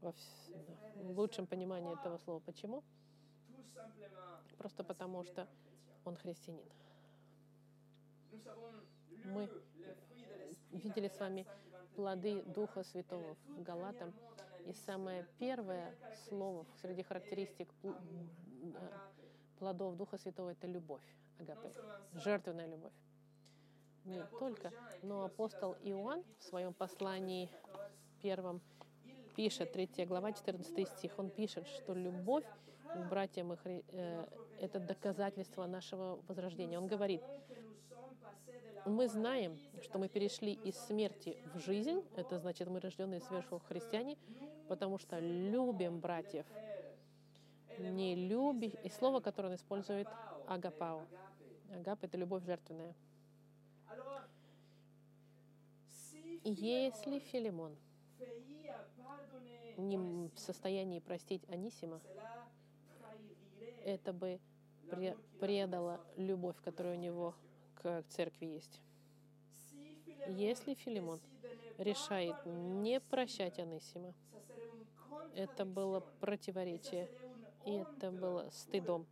Во 0.00 0.12
в 1.02 1.18
лучшем 1.18 1.46
понимании 1.46 1.94
этого 1.94 2.18
слова. 2.18 2.40
Почему? 2.40 2.82
Просто 4.58 4.84
потому, 4.84 5.24
что 5.24 5.48
он 6.04 6.16
христианин. 6.16 6.64
Мы 9.24 9.48
видели 10.70 11.08
с 11.08 11.18
вами 11.18 11.46
плоды 11.94 12.42
Духа 12.42 12.82
Святого 12.84 13.36
в 13.48 13.62
Галатам. 13.62 14.12
И 14.66 14.72
самое 14.72 15.26
первое 15.38 15.94
слово 16.28 16.66
среди 16.80 17.02
характеристик 17.02 17.68
э, 17.82 17.92
плодов 19.58 19.96
Духа 19.96 20.18
Святого— 20.18 20.50
это 20.52 20.66
любовь, 20.66 21.02
агапе, 21.38 21.72
жертвенная 22.14 22.66
любовь. 22.66 22.92
Не 24.04 24.24
только, 24.38 24.72
но 25.02 25.24
апостол 25.24 25.76
Иоанн 25.82 26.24
в 26.38 26.42
своем 26.42 26.74
послании 26.74 27.48
первом 28.20 28.60
пишет, 29.36 29.72
3 29.72 30.06
глава, 30.06 30.32
14 30.32 30.88
стих, 30.88 31.18
он 31.18 31.30
пишет, 31.30 31.66
что 31.66 31.94
любовь 31.94 32.44
к 32.94 33.08
братьям 33.08 33.52
и 33.52 33.56
хри- 33.56 33.84
э, 33.88 34.26
это 34.60 34.78
доказательство 34.78 35.66
нашего 35.66 36.20
возрождения. 36.28 36.78
Он 36.78 36.86
говорит, 36.86 37.22
мы 38.84 39.08
знаем, 39.08 39.58
что 39.82 39.98
мы 39.98 40.08
перешли 40.08 40.52
из 40.52 40.76
смерти 40.76 41.38
в 41.54 41.58
жизнь, 41.58 42.04
это 42.16 42.38
значит, 42.38 42.68
мы 42.68 42.80
рожденные 42.80 43.20
сверху 43.20 43.60
христиане, 43.60 44.18
потому 44.72 44.96
что 44.96 45.18
любим 45.18 46.00
братьев. 46.00 46.46
Не 47.76 48.14
люби, 48.14 48.72
и 48.82 48.88
слово, 48.88 49.20
которое 49.20 49.48
он 49.48 49.54
использует, 49.56 50.08
агапао. 50.46 51.04
Агап— 51.74 51.98
это 52.04 52.16
любовь 52.16 52.42
жертвенная. 52.46 52.94
Если 56.42 57.18
Филимон 57.18 57.76
не 59.76 59.98
в 60.34 60.38
состоянии 60.38 61.00
простить 61.00 61.46
Анисима, 61.50 62.00
это 63.84 64.14
бы 64.14 64.40
пре- 64.90 65.18
предало 65.38 66.00
любовь, 66.16 66.56
которая 66.64 66.96
у 66.96 66.98
него 66.98 67.34
к 67.74 68.02
церкви 68.08 68.46
есть. 68.46 68.80
Если 70.28 70.72
Филимон 70.72 71.20
решает 71.76 72.36
не 72.46 73.00
прощать 73.00 73.58
Анисима, 73.58 74.14
это 75.34 75.64
было 75.64 76.02
противоречие, 76.20 77.08
и 77.64 77.72
это 77.72 78.10
было 78.10 78.48
стыдом 78.50 79.06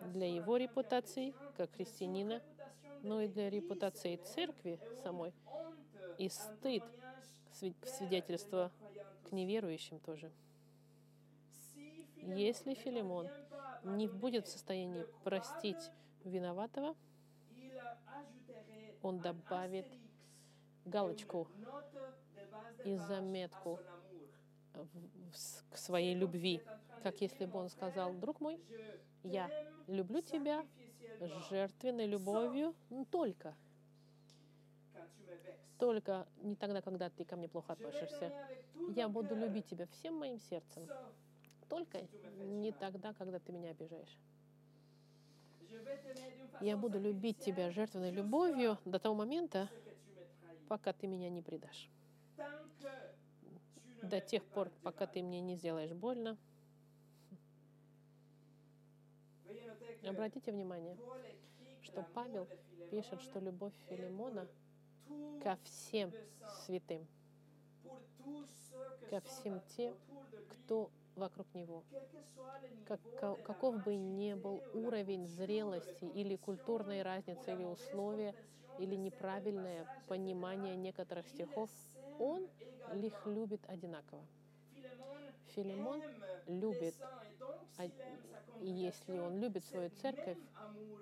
для 0.00 0.26
его 0.26 0.56
репутации 0.56 1.34
как 1.56 1.70
христианина, 1.72 2.40
но 3.02 3.20
и 3.20 3.28
для 3.28 3.50
репутации 3.50 4.16
церкви 4.16 4.78
самой, 5.02 5.32
и 6.18 6.28
стыд 6.28 6.84
сви- 7.52 7.74
свидетельства 7.86 8.70
к 9.28 9.32
неверующим 9.32 10.00
тоже. 10.00 10.30
Если 12.22 12.74
Филимон 12.74 13.28
не 13.84 14.06
будет 14.06 14.46
в 14.46 14.50
состоянии 14.50 15.06
простить 15.24 15.90
виноватого, 16.24 16.94
он 19.02 19.20
добавит 19.20 19.86
галочку 20.84 21.48
и 22.84 22.96
заметку 22.96 23.80
к 25.70 25.76
своей 25.76 26.14
любви, 26.14 26.62
как 27.02 27.20
если 27.20 27.46
бы 27.46 27.58
он 27.58 27.68
сказал, 27.68 28.14
друг 28.14 28.40
мой, 28.40 28.60
я 29.22 29.50
люблю 29.86 30.20
тебя 30.20 30.64
жертвенной 31.50 32.06
любовью 32.06 32.74
но 32.88 33.04
только, 33.04 33.54
только 35.78 36.26
не 36.42 36.56
тогда, 36.56 36.80
когда 36.80 37.10
ты 37.10 37.24
ко 37.24 37.36
мне 37.36 37.48
плохо 37.48 37.72
относишься. 37.72 38.32
Я 38.94 39.08
буду 39.08 39.34
любить 39.34 39.66
тебя 39.66 39.86
всем 39.86 40.16
моим 40.16 40.38
сердцем, 40.38 40.88
только 41.68 42.06
не 42.38 42.72
тогда, 42.72 43.12
когда 43.14 43.38
ты 43.38 43.52
меня 43.52 43.70
обижаешь. 43.70 44.18
Я 46.60 46.76
буду 46.76 46.98
любить 46.98 47.38
тебя 47.38 47.70
жертвенной 47.70 48.10
любовью 48.10 48.78
до 48.84 48.98
того 48.98 49.14
момента, 49.14 49.68
пока 50.68 50.92
ты 50.92 51.06
меня 51.06 51.30
не 51.30 51.40
предашь. 51.40 51.88
До 54.02 54.20
тех 54.20 54.44
пор, 54.44 54.70
пока 54.82 55.06
ты 55.06 55.22
мне 55.22 55.40
не 55.40 55.56
сделаешь 55.56 55.92
больно. 55.92 56.36
Обратите 60.06 60.52
внимание, 60.52 60.96
что 61.82 62.04
Павел 62.14 62.48
пишет, 62.90 63.20
что 63.20 63.38
любовь 63.38 63.74
Филимона 63.88 64.48
ко 65.42 65.58
всем 65.64 66.12
святым, 66.64 67.06
ко 69.10 69.20
всем 69.20 69.60
тем, 69.76 69.94
кто 70.48 70.90
вокруг 71.20 71.46
него. 71.54 71.84
Как, 72.84 73.00
ка- 73.14 73.36
каков 73.42 73.78
бы 73.78 73.96
ни 73.96 74.34
был 74.34 74.62
уровень 74.72 75.26
зрелости 75.26 76.04
или 76.04 76.36
культурной 76.36 77.02
разницы, 77.02 77.52
или 77.54 77.64
условия, 77.64 78.34
или 78.76 78.96
неправильное 78.96 79.86
понимание 80.06 80.76
некоторых 80.76 81.28
стихов, 81.28 81.70
он 82.18 82.48
их 82.92 83.26
любит 83.26 83.60
одинаково. 83.68 84.26
Филимон 85.54 86.02
любит, 86.46 86.94
а- 87.78 87.86
и 88.60 88.66
если 88.66 89.18
он 89.18 89.38
любит 89.40 89.64
свою 89.64 89.90
церковь, 89.90 90.38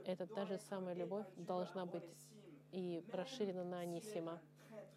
это 0.04 0.26
та 0.26 0.46
же 0.46 0.59
самая 0.59 0.94
любовь 0.94 1.26
должна 1.37 1.87
быть 1.87 2.04
и 2.72 3.04
расширена 3.12 3.64
на 3.64 3.81
Анисима, 3.81 4.40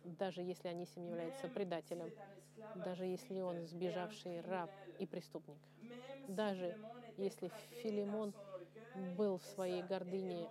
даже 0.03 0.41
если 0.41 0.67
Анисим 0.69 1.05
является 1.05 1.49
предателем, 1.49 2.13
даже 2.75 3.05
если 3.05 3.41
он 3.41 3.65
сбежавший 3.67 4.41
раб 4.41 4.69
и 4.99 5.05
преступник, 5.05 5.57
даже 6.27 6.77
если 7.17 7.51
Филимон 7.81 8.33
был 9.17 9.37
в 9.37 9.45
своей 9.45 9.83
гордыне 9.83 10.49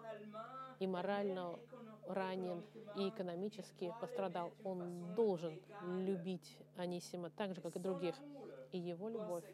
и 0.79 0.87
морально 0.87 1.59
ранен, 2.07 2.63
и 2.97 3.09
экономически 3.09 3.93
пострадал, 4.01 4.53
он 4.65 5.15
должен 5.15 5.61
любить 6.05 6.59
Анисима 6.77 7.31
так 7.31 7.55
же, 7.55 7.61
как 7.61 7.77
и 7.77 7.79
других. 7.79 8.17
И 8.73 8.79
его 8.79 9.09
любовь, 9.09 9.45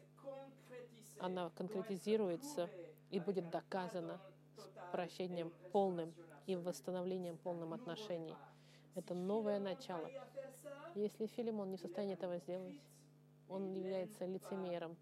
она 1.19 1.49
конкретизируется 1.51 2.69
и 3.11 3.19
будет 3.19 3.49
доказана 3.49 4.19
с 4.57 4.91
прощением 4.91 5.51
полным 5.71 6.13
и 6.45 6.55
восстановлением 6.55 7.37
полным 7.37 7.73
отношений. 7.73 8.35
Это 8.95 9.13
новое 9.13 9.59
начало. 9.59 10.09
Если 10.97 11.27
Филимон 11.27 11.69
не 11.69 11.77
в 11.77 11.79
состоянии 11.79 12.15
этого 12.15 12.39
сделать, 12.39 12.73
он 13.49 13.71
является 13.71 14.25
лицемером 14.25 14.97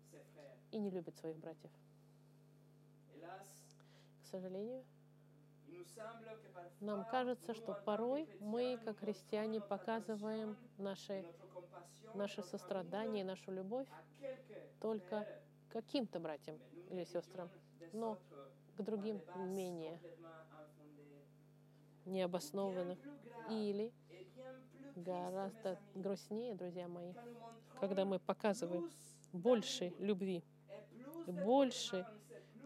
и 0.71 0.77
не 0.77 0.89
любит 0.89 1.15
своих 1.15 1.37
братьев. 1.37 1.71
К 4.23 4.27
сожалению, 4.27 4.83
нам 6.81 7.05
кажется, 7.05 7.53
что 7.53 7.73
порой 7.85 8.27
мы, 8.41 8.77
как 8.83 8.97
христиане, 8.99 9.61
показываем 9.61 10.57
наше, 10.77 11.23
наше 12.13 12.43
сострадание, 12.43 13.23
нашу 13.23 13.51
любовь 13.51 13.87
только 14.81 15.25
каким-то 15.69 16.19
братьям 16.19 16.59
или 16.89 17.05
сестрам, 17.05 17.49
но 17.93 18.17
к 18.75 18.81
другим 18.81 19.21
менее 19.33 19.97
необоснованно. 22.03 22.97
Или 23.49 23.93
гораздо 24.95 25.77
грустнее, 25.93 26.55
друзья 26.55 26.87
мои, 26.87 27.13
когда 27.79 28.05
мы 28.05 28.19
показываем 28.19 28.89
больше 29.33 29.93
любви, 29.99 30.43
больше 31.27 32.05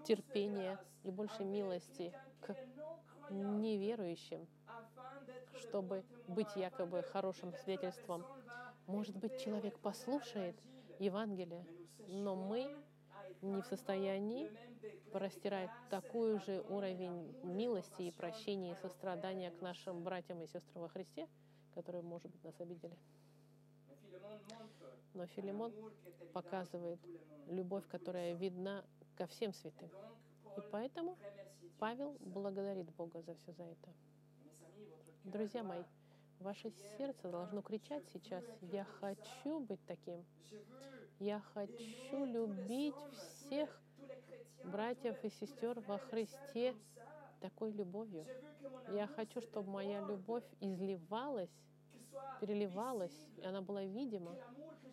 терпения 0.06 0.80
и 1.04 1.12
больше 1.12 1.44
милости 1.44 2.14
к 2.42 2.56
неверующим, 3.30 4.48
чтобы 5.60 6.04
быть 6.28 6.56
якобы 6.56 7.04
хорошим 7.04 7.54
свидетельством. 7.54 8.26
Может 8.86 9.16
быть, 9.18 9.40
человек 9.40 9.78
послушает 9.80 10.56
Евангелие, 11.00 11.66
но 12.08 12.36
мы 12.36 12.76
не 13.42 13.62
в 13.62 13.66
состоянии 13.66 14.52
простирать 15.12 15.70
такой 15.90 16.40
же 16.40 16.64
уровень 16.70 17.36
милости 17.44 18.04
и 18.04 18.12
прощения 18.12 18.74
и 18.74 18.76
сострадания 18.76 19.52
к 19.52 19.62
нашим 19.62 20.04
братьям 20.04 20.42
и 20.44 20.48
сестрам 20.48 20.84
во 20.84 20.90
Христе, 20.90 21.28
которые, 21.80 22.04
может 22.04 22.30
быть, 22.30 22.44
нас 22.44 22.60
обидели. 22.60 22.98
Но 25.14 25.26
Филимон 25.28 25.74
показывает 26.34 27.00
любовь, 27.48 27.88
которая 27.88 28.34
видна 28.34 28.84
ко 29.16 29.28
всем 29.28 29.54
святым. 29.54 29.90
И 30.58 30.62
поэтому 30.72 31.18
Павел 31.80 32.18
благодарит 32.20 32.90
Бога 32.98 33.22
за 33.22 33.34
все 33.36 33.54
за 33.54 33.64
это. 33.64 33.94
Друзья 35.24 35.64
мои, 35.64 35.84
ваше 36.40 36.70
сердце 36.98 37.30
должно 37.30 37.62
кричать 37.62 38.04
сейчас, 38.12 38.44
я 38.74 38.84
хочу 38.84 39.62
быть 39.62 39.80
таким. 39.86 40.26
Я 41.20 41.40
хочу 41.54 42.26
любить 42.26 42.96
всех 43.14 43.82
братьев 44.66 45.16
и 45.24 45.30
сестер 45.30 45.80
во 45.80 45.98
Христе 45.98 46.76
такой 47.40 47.72
любовью. 47.72 48.26
Я 48.94 49.08
хочу, 49.08 49.42
чтобы 49.42 49.70
моя 49.70 50.02
любовь 50.06 50.44
изливалась, 50.60 51.52
переливалась, 52.40 53.16
и 53.38 53.46
она 53.46 53.62
была 53.62 53.84
видима, 53.84 54.36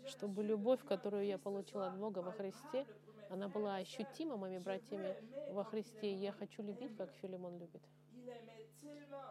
чтобы 0.06 0.42
любовь, 0.42 0.84
которую 0.84 1.26
я 1.26 1.38
получила 1.38 1.88
от 1.88 1.98
Бога 1.98 2.20
во 2.20 2.32
Христе, 2.32 2.86
она 3.28 3.48
была 3.48 3.76
ощутима 3.76 4.36
моими 4.36 4.58
братьями 4.58 5.16
во 5.50 5.64
Христе. 5.64 6.14
Я 6.14 6.32
хочу 6.32 6.62
любить, 6.62 6.96
как 6.96 7.10
Филимон 7.22 7.58
любит. 7.58 7.82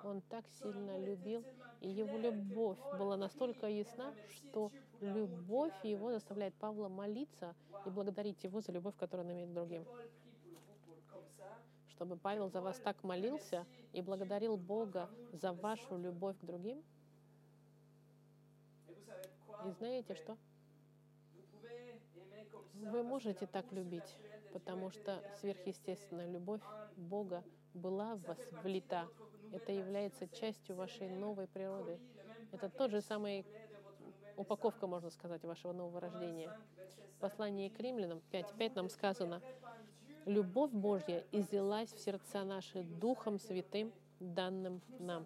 Он 0.03 0.21
так 0.21 0.45
сильно 0.61 0.99
любил, 0.99 1.43
и 1.81 1.89
его 1.89 2.17
любовь 2.17 2.77
была 2.97 3.17
настолько 3.17 3.67
ясна, 3.67 4.13
что 4.29 4.71
любовь 5.01 5.73
его 5.83 6.11
заставляет 6.11 6.53
Павла 6.55 6.89
молиться 6.89 7.55
и 7.85 7.89
благодарить 7.89 8.43
его 8.43 8.61
за 8.61 8.71
любовь, 8.71 8.95
которую 8.97 9.27
он 9.27 9.33
имеет 9.33 9.49
к 9.49 9.53
другим. 9.53 9.85
Чтобы 11.95 12.17
Павел 12.17 12.49
за 12.49 12.61
вас 12.61 12.77
так 12.79 13.03
молился 13.03 13.65
и 13.93 14.01
благодарил 14.01 14.57
Бога 14.57 15.09
за 15.31 15.53
вашу 15.53 15.97
любовь 15.97 16.37
к 16.39 16.45
другим. 16.45 16.83
И 19.65 19.71
знаете 19.71 20.13
что? 20.15 20.37
Вы 22.73 23.01
можете 23.01 23.47
так 23.47 23.71
любить, 23.71 24.17
потому 24.51 24.89
что 24.89 25.23
сверхъестественная 25.39 26.29
любовь 26.29 26.61
Бога 26.97 27.43
была 27.73 28.15
в 28.15 28.23
вас 28.23 28.39
влита. 28.61 29.07
Это 29.53 29.71
является 29.71 30.27
частью 30.27 30.75
вашей 30.75 31.07
новой 31.07 31.47
природы. 31.47 31.97
Это 32.51 32.69
тот 32.69 32.91
же 32.91 32.99
самый 32.99 33.45
упаковка, 34.35 34.85
можно 34.85 35.09
сказать, 35.09 35.43
вашего 35.45 35.71
нового 35.71 36.01
рождения. 36.01 36.51
В 37.15 37.19
послании 37.19 37.69
к 37.69 37.79
римлянам 37.79 38.21
5.5 38.31 38.75
нам 38.75 38.89
сказано, 38.89 39.41
«Любовь 40.25 40.71
Божья 40.71 41.23
излилась 41.31 41.93
в 41.93 41.99
сердца 41.99 42.43
наши 42.43 42.83
Духом 42.83 43.39
Святым, 43.39 43.91
данным 44.19 44.81
нам». 44.99 45.25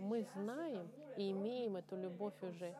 Мы 0.00 0.22
знаем 0.34 0.90
и 1.16 1.30
имеем 1.30 1.76
эту 1.76 1.96
любовь 1.96 2.34
уже. 2.42 2.74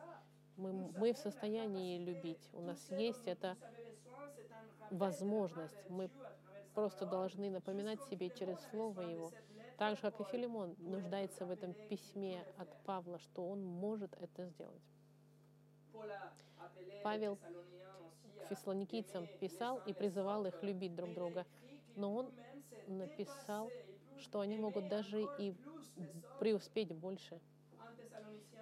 Мы, 0.57 0.73
мы 0.73 1.13
в 1.13 1.17
состоянии 1.17 1.99
любить. 1.99 2.49
У 2.53 2.61
нас 2.61 2.89
есть 2.89 3.27
эта 3.27 3.55
возможность. 4.89 5.77
Мы 5.89 6.09
просто 6.73 7.05
должны 7.05 7.49
напоминать 7.49 8.01
себе 8.03 8.29
через 8.29 8.57
Слово 8.71 9.01
Его. 9.01 9.31
Так 9.77 9.97
же, 9.97 10.01
как 10.01 10.19
и 10.19 10.23
Филимон 10.23 10.75
нуждается 10.79 11.45
в 11.45 11.51
этом 11.51 11.73
письме 11.73 12.43
от 12.57 12.69
Павла, 12.85 13.19
что 13.19 13.47
он 13.47 13.63
может 13.63 14.15
это 14.19 14.45
сделать. 14.47 14.81
Павел 17.03 17.37
фессалоникийцам 18.51 19.27
писал 19.39 19.81
и 19.85 19.93
призывал 19.93 20.45
их 20.45 20.61
любить 20.61 20.93
друг 20.93 21.13
друга. 21.13 21.45
Но 21.95 22.13
он 22.13 22.31
написал, 22.87 23.71
что 24.19 24.41
они 24.41 24.57
могут 24.57 24.89
даже 24.89 25.25
и 25.39 25.53
преуспеть 26.39 26.93
больше. 26.93 27.39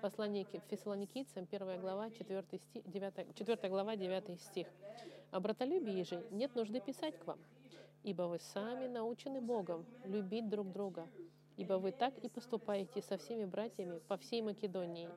Послание 0.02 0.46
к 0.46 0.60
фессалоникийцам, 0.70 1.48
1 1.52 1.82
глава, 1.82 2.12
4, 2.12 2.44
стих, 2.44 2.84
9, 2.86 3.36
4 3.36 3.70
глава, 3.70 3.96
9 3.96 4.40
стих. 4.40 4.68
«О 5.32 5.40
братолюбии 5.40 6.04
же 6.04 6.24
нет 6.32 6.56
нужды 6.56 6.80
писать 6.80 7.18
к 7.18 7.26
вам, 7.26 7.40
ибо 8.04 8.24
вы 8.24 8.40
сами 8.40 8.88
научены 8.88 9.42
Богом 9.42 9.86
любить 10.06 10.50
друг 10.50 10.72
друга, 10.72 11.08
ибо 11.58 11.74
вы 11.74 11.92
так 11.92 12.18
и 12.20 12.30
поступаете 12.30 13.02
со 13.02 13.18
всеми 13.18 13.46
братьями 13.46 14.00
по 14.08 14.18
всей 14.18 14.42
Македонии. 14.42 15.10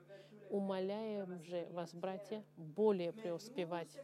Умоляем 0.50 1.42
же 1.44 1.66
вас, 1.70 1.94
братья, 1.94 2.42
более 2.56 3.12
преуспевать. 3.12 3.96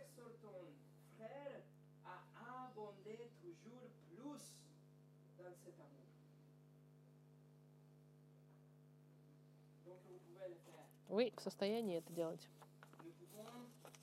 Вы 11.09 11.33
в 11.37 11.41
состоянии 11.41 11.99
это 11.99 12.13
делать. 12.13 12.47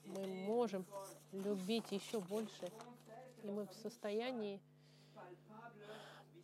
Мы 0.06 0.28
можем 0.28 0.86
любить 1.32 1.92
еще 1.92 2.20
больше 2.20 2.72
и 3.46 3.52
мы 3.52 3.68
в 3.68 3.74
состоянии 3.74 4.60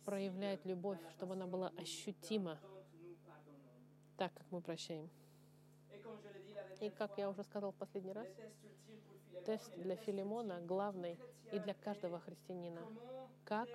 проявлять 0.04 0.64
любовь, 0.64 0.98
чтобы 1.16 1.34
она 1.34 1.46
была 1.46 1.72
ощутима, 1.76 2.58
так 4.16 4.32
как 4.34 4.46
мы 4.50 4.60
прощаем. 4.60 5.10
И 6.82 6.90
как 6.90 7.16
я 7.16 7.30
уже 7.30 7.44
сказал 7.44 7.70
в 7.70 7.76
последний 7.76 8.12
раз, 8.12 8.26
тест 9.46 9.72
для 9.76 9.94
Филимона 9.94 10.60
главный 10.62 11.16
и 11.52 11.60
для 11.60 11.74
каждого 11.74 12.18
христианина. 12.18 12.80
Как 13.44 13.68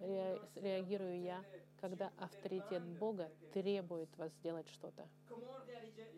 реагирую 0.00 1.20
я, 1.20 1.44
когда 1.82 2.10
авторитет 2.18 2.82
Бога 2.82 3.30
требует 3.52 4.08
вас 4.16 4.32
сделать 4.32 4.70
что-то? 4.70 5.06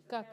Как 0.07 0.29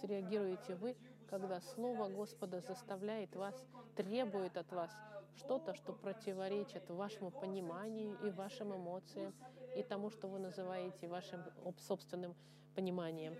среагируете 0.00 0.74
вы, 0.74 0.96
когда 1.28 1.60
Слово 1.60 2.08
Господа 2.08 2.62
заставляет 2.62 3.36
вас, 3.36 3.54
требует 3.94 4.56
от 4.56 4.72
вас 4.72 4.90
что-то, 5.36 5.74
что 5.74 5.92
противоречит 5.92 6.88
вашему 6.88 7.30
пониманию 7.30 8.16
и 8.24 8.30
вашим 8.30 8.74
эмоциям, 8.74 9.34
и 9.76 9.82
тому, 9.82 10.08
что 10.08 10.28
вы 10.28 10.38
называете 10.38 11.08
вашим 11.08 11.44
собственным 11.76 12.34
пониманием. 12.74 13.36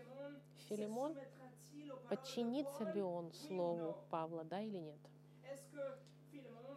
Филимон, 0.69 1.17
подчинится 2.09 2.85
ли 2.85 3.03
он 3.03 3.33
слову 3.33 3.97
Павла, 4.11 4.45
да 4.45 4.61
или 4.61 4.79
нет? 4.79 4.99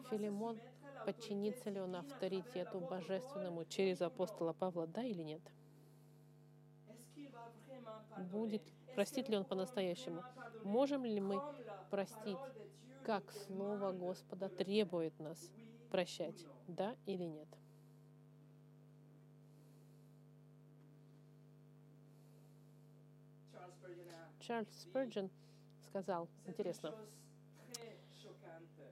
Филимон, 0.09 0.59
подчинится 1.05 1.69
ли 1.69 1.79
он 1.79 1.95
авторитету 1.95 2.79
божественному 2.79 3.65
через 3.65 4.01
апостола 4.01 4.53
Павла, 4.53 4.87
да 4.87 5.03
или 5.03 5.21
нет? 5.21 5.41
Будет, 8.31 8.63
простит 8.93 9.29
ли 9.29 9.37
он 9.37 9.45
по-настоящему? 9.45 10.23
Можем 10.63 11.05
ли 11.05 11.19
мы 11.19 11.41
простить 11.89 12.37
как 13.05 13.31
Слово 13.45 13.91
Господа 13.91 14.49
требует 14.49 15.19
нас 15.19 15.51
прощать, 15.91 16.43
да 16.67 16.95
или 17.05 17.23
нет. 17.23 17.47
Чарльз 24.45 24.85
Спurgeon 24.85 25.31
сказал, 25.87 26.29
интересно, 26.45 26.93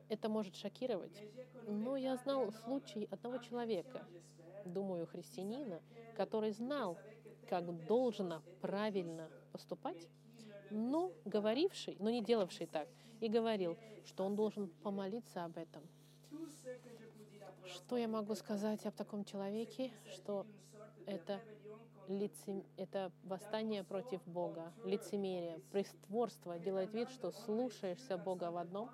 это 0.09 0.27
может 0.27 0.55
шокировать, 0.55 1.23
но 1.67 1.95
я 1.95 2.17
знал 2.17 2.51
случай 2.51 3.07
одного 3.11 3.37
человека, 3.37 4.03
думаю, 4.65 5.05
христианина, 5.05 5.79
который 6.15 6.51
знал, 6.51 6.97
как 7.47 7.85
должно 7.85 8.41
правильно 8.61 9.29
поступать, 9.51 10.07
но 10.71 11.11
говоривший, 11.23 11.97
но 11.99 12.09
не 12.09 12.23
делавший 12.23 12.65
так, 12.65 12.87
и 13.19 13.27
говорил, 13.27 13.77
что 14.05 14.25
он 14.25 14.35
должен 14.35 14.69
помолиться 14.81 15.45
об 15.45 15.59
этом. 15.59 15.83
Что 17.67 17.97
я 17.97 18.07
могу 18.07 18.33
сказать 18.33 18.83
об 18.87 18.95
таком 18.95 19.23
человеке? 19.23 19.91
Что 20.15 20.47
это, 21.05 21.39
лицем... 22.07 22.63
это 22.77 23.11
восстание 23.23 23.83
против 23.83 24.21
Бога, 24.25 24.71
лицемерие, 24.85 25.59
притворство, 25.71 26.59
делает 26.59 26.93
вид, 26.93 27.09
что 27.09 27.31
слушаешься 27.31 28.17
Бога 28.17 28.51
в 28.51 28.57
одном 28.57 28.89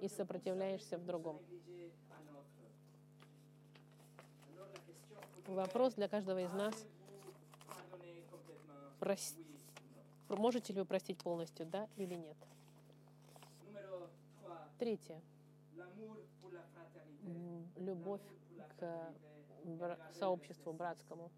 и 0.00 0.08
сопротивляешься 0.08 0.98
в 0.98 1.04
другом. 1.04 1.40
Вопрос 5.46 5.94
для 5.94 6.08
каждого 6.08 6.40
из 6.42 6.52
нас. 6.52 6.86
Прос... 8.98 9.34
Можете 10.28 10.72
ли 10.72 10.80
вы 10.80 10.86
простить 10.86 11.18
полностью, 11.18 11.66
да 11.66 11.88
или 11.96 12.14
нет? 12.14 12.36
Третье. 14.78 15.20
Любовь 17.76 18.22
к 18.78 19.12
сообществу 20.12 20.72
братскому. 20.72 21.30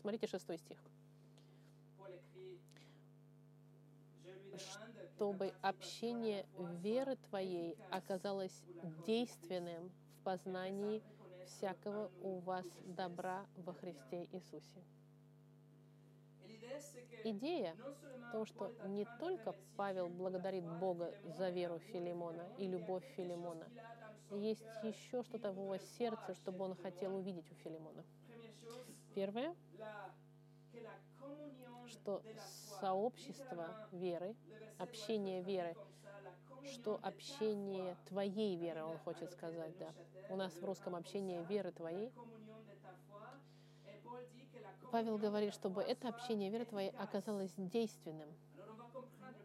Смотрите 0.00 0.26
шестой 0.26 0.58
стих. 0.58 0.78
Чтобы 4.56 5.52
общение 5.62 6.46
веры 6.82 7.16
твоей 7.16 7.76
оказалось 7.90 8.62
действенным 9.06 9.88
в 9.88 10.24
познании 10.24 11.02
всякого 11.46 12.10
у 12.22 12.38
вас 12.40 12.66
добра 12.84 13.46
во 13.56 13.72
Христе 13.72 14.28
Иисусе. 14.32 14.82
Идея 17.24 17.76
то, 18.32 18.44
что 18.44 18.72
не 18.86 19.06
только 19.20 19.54
Павел 19.76 20.08
благодарит 20.08 20.64
Бога 20.64 21.14
за 21.36 21.50
веру 21.50 21.78
Филимона 21.78 22.48
и 22.58 22.66
любовь 22.66 23.04
Филимона, 23.16 23.68
есть 24.36 24.64
еще 24.82 25.22
что-то 25.22 25.52
в 25.52 25.56
его 25.56 25.76
сердце, 25.98 26.34
чтобы 26.34 26.64
он 26.64 26.74
хотел 26.74 27.14
увидеть 27.14 27.50
у 27.50 27.54
Филимона. 27.56 28.04
Первое, 29.14 29.54
что 31.86 32.22
сообщество 32.80 33.68
веры, 33.92 34.34
общение 34.78 35.42
веры, 35.42 35.76
что 36.72 36.98
общение 37.02 37.96
твоей 38.08 38.56
веры, 38.56 38.84
он 38.84 38.98
хочет 38.98 39.30
сказать, 39.32 39.76
да. 39.78 39.92
У 40.28 40.36
нас 40.36 40.52
в 40.54 40.64
русском 40.64 40.94
общение 40.94 41.44
веры 41.44 41.72
твоей. 41.72 42.10
Павел 44.90 45.18
говорит, 45.18 45.54
чтобы 45.54 45.82
это 45.82 46.08
общение 46.08 46.50
веры 46.50 46.64
твоей 46.64 46.90
оказалось 46.90 47.52
действенным. 47.56 48.28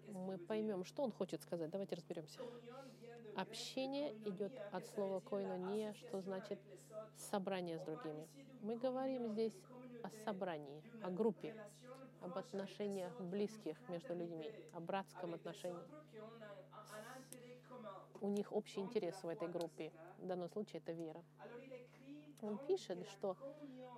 Мы 0.08 0.38
поймем, 0.38 0.84
что 0.84 1.04
он 1.04 1.12
хочет 1.12 1.41
сказать. 1.41 1.69
Давайте 1.69 1.95
разберемся. 1.95 2.39
Общение 3.38 4.15
идет 4.26 4.52
от 4.71 4.84
слова 4.88 5.19
койнония, 5.19 5.93
что 5.93 6.21
значит 6.21 6.60
собрание 7.15 7.78
с 7.78 7.82
другими. 7.84 8.28
Мы 8.63 8.78
говорим 8.78 9.28
здесь 9.28 9.54
о 10.02 10.10
собрании, 10.26 10.82
о 11.04 11.12
группе, 11.12 11.56
об 12.19 12.36
отношениях 12.36 13.15
близких 13.21 13.78
между 13.89 14.15
людьми, 14.15 14.52
о 14.73 14.80
братском 14.80 15.36
отношении. 15.36 15.86
У 18.21 18.28
них 18.30 18.52
общий 18.52 18.80
интерес 18.80 19.21
в 19.21 19.28
этой 19.28 19.47
группе. 19.47 19.93
В 20.17 20.26
данном 20.26 20.50
случае 20.50 20.82
это 20.82 20.93
вера. 20.93 21.23
Он 22.41 22.58
пишет, 22.58 23.08
что 23.10 23.38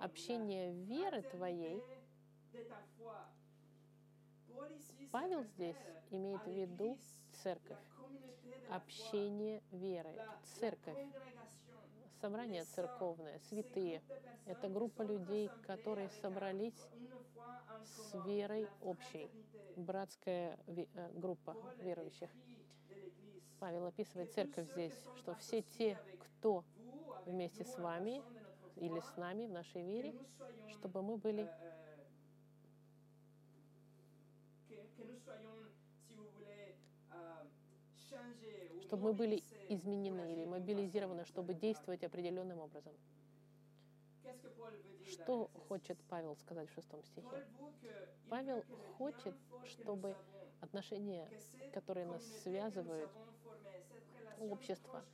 общение 0.02 0.70
веры 0.84 1.22
твоей, 1.22 1.82
Павел 5.10 5.44
здесь 5.44 5.78
имеет 6.10 6.42
в 6.42 6.50
виду 6.50 6.98
церковь, 7.42 7.78
общение 8.70 9.62
веры, 9.72 10.14
церковь, 10.58 10.98
собрание 12.20 12.64
церковное, 12.64 13.38
святые. 13.48 14.02
Это 14.46 14.68
группа 14.68 15.02
людей, 15.02 15.50
которые 15.66 16.08
собрались 16.22 16.88
с 17.84 18.14
верой 18.24 18.68
общей, 18.80 19.30
братская 19.76 20.58
э, 20.66 21.10
группа 21.14 21.56
верующих. 21.82 22.30
Павел 23.58 23.86
описывает 23.86 24.32
церковь 24.32 24.70
здесь, 24.70 24.94
что 25.16 25.34
все 25.34 25.62
те, 25.62 25.98
кто 26.18 26.64
вместе 27.26 27.64
с 27.64 27.76
вами 27.76 28.22
или 28.76 29.00
с 29.00 29.16
нами 29.16 29.46
в 29.46 29.50
нашей 29.50 29.82
вере, 29.82 30.14
чтобы 30.68 31.02
мы 31.02 31.16
были 31.18 31.48
чтобы 38.82 39.04
мы 39.04 39.12
были 39.12 39.42
изменены 39.68 40.32
или 40.32 40.44
мобилизированы, 40.44 41.24
чтобы 41.24 41.54
действовать 41.54 42.02
определенным 42.02 42.58
образом. 42.58 42.92
Что 45.04 45.50
хочет 45.68 45.98
Павел 46.08 46.36
сказать 46.36 46.68
в 46.70 46.74
шестом 46.74 47.02
стихе? 47.04 47.44
Павел 48.28 48.64
хочет, 48.96 49.34
чтобы 49.64 50.16
отношения, 50.60 51.28
которые 51.72 52.06
нас 52.06 52.22
связывают, 52.42 53.10
общество, 54.40 55.04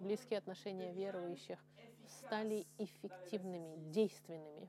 близкие 0.00 0.38
отношения 0.38 0.92
верующих, 0.92 1.58
стали 2.06 2.66
эффективными, 2.78 3.76
действенными. 3.92 4.68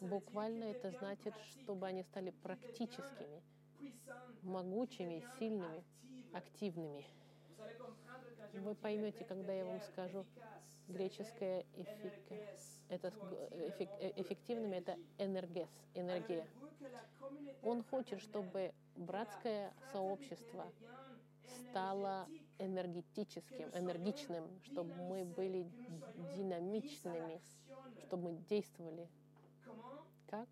Буквально 0.00 0.64
это 0.64 0.90
значит, 0.92 1.34
чтобы 1.50 1.86
они 1.86 2.02
стали 2.02 2.30
практическими, 2.30 3.42
могучими, 4.42 5.24
сильными, 5.38 5.84
активными. 6.32 7.04
Вы 8.52 8.74
поймете, 8.74 9.24
когда 9.24 9.52
я 9.52 9.64
вам 9.64 9.80
скажу 9.82 10.24
греческое 10.88 11.64
эфик, 11.76 12.12
это 12.88 13.08
эфик, 13.08 13.88
эффективными, 14.16 14.76
это 14.76 14.96
энергес, 15.18 15.68
энергия. 15.94 16.46
Он 17.62 17.82
хочет, 17.84 18.20
чтобы 18.20 18.72
братское 18.96 19.72
сообщество 19.92 20.72
стало 21.46 22.26
энергетическим, 22.58 23.68
энергичным, 23.74 24.48
чтобы 24.64 24.94
мы 24.94 25.24
были 25.24 25.70
динамичными, 26.36 27.40
чтобы 28.06 28.32
мы 28.32 28.38
действовали. 28.48 29.08
Как? 30.28 30.48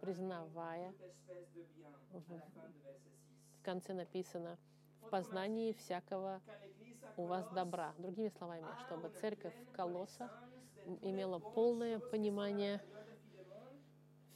Признавая, 0.00 0.92
в 3.62 3.64
конце 3.64 3.94
написано, 3.94 4.58
в 5.02 5.08
познании 5.08 5.72
всякого 5.72 6.40
у 7.16 7.26
вас 7.26 7.48
добра. 7.50 7.94
Другими 7.96 8.28
словами, 8.36 8.66
чтобы 8.86 9.08
церковь 9.20 9.54
в 9.68 9.70
колоссах 9.70 10.32
имела 11.00 11.38
полное 11.38 12.00
понимание 12.00 12.82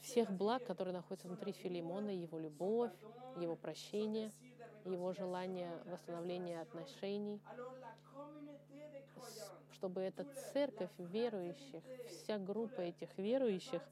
всех 0.01 0.31
благ, 0.31 0.65
которые 0.65 0.95
находятся 0.95 1.27
внутри 1.27 1.51
Филимона, 1.51 2.11
его 2.11 2.39
любовь, 2.39 2.93
его 3.37 3.57
прощение, 3.57 4.31
его 4.85 5.13
желание 5.13 5.73
восстановления 5.87 6.61
отношений, 6.61 7.43
чтобы 9.73 10.03
эта 10.03 10.25
церковь 10.53 10.93
верующих, 10.99 11.83
вся 12.07 12.39
группа 12.39 12.81
этих 12.81 13.19
верующих, 13.19 13.83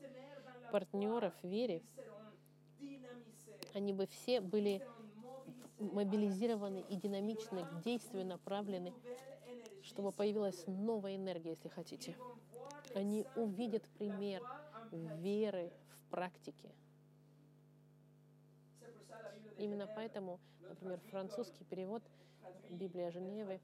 партнеров 0.71 1.35
вере, 1.43 1.83
они 3.75 3.93
бы 3.93 4.07
все 4.07 4.41
были 4.41 4.81
мобилизированы 5.85 6.85
и 6.89 6.97
динамичны, 6.97 7.65
к 7.65 7.81
действию 7.83 8.27
направлены, 8.27 8.93
чтобы 9.83 10.13
появилась 10.13 10.65
новая 10.67 11.17
энергия, 11.17 11.51
если 11.51 11.69
хотите. 11.69 12.17
Они 12.95 13.27
увидят 13.37 13.83
пример 13.99 14.43
веры 14.93 15.73
в 15.89 16.11
практике. 16.11 16.71
Именно 19.59 19.89
поэтому, 19.95 20.41
например, 20.69 21.01
французский 21.11 21.65
перевод 21.65 22.03
Библия 22.71 23.11
Женевы 23.11 23.61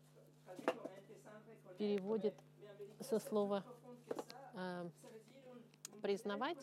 переводит 1.79 2.35
со 3.01 3.19
слова 3.19 3.65
э, 4.55 4.89
признавать, 6.03 6.59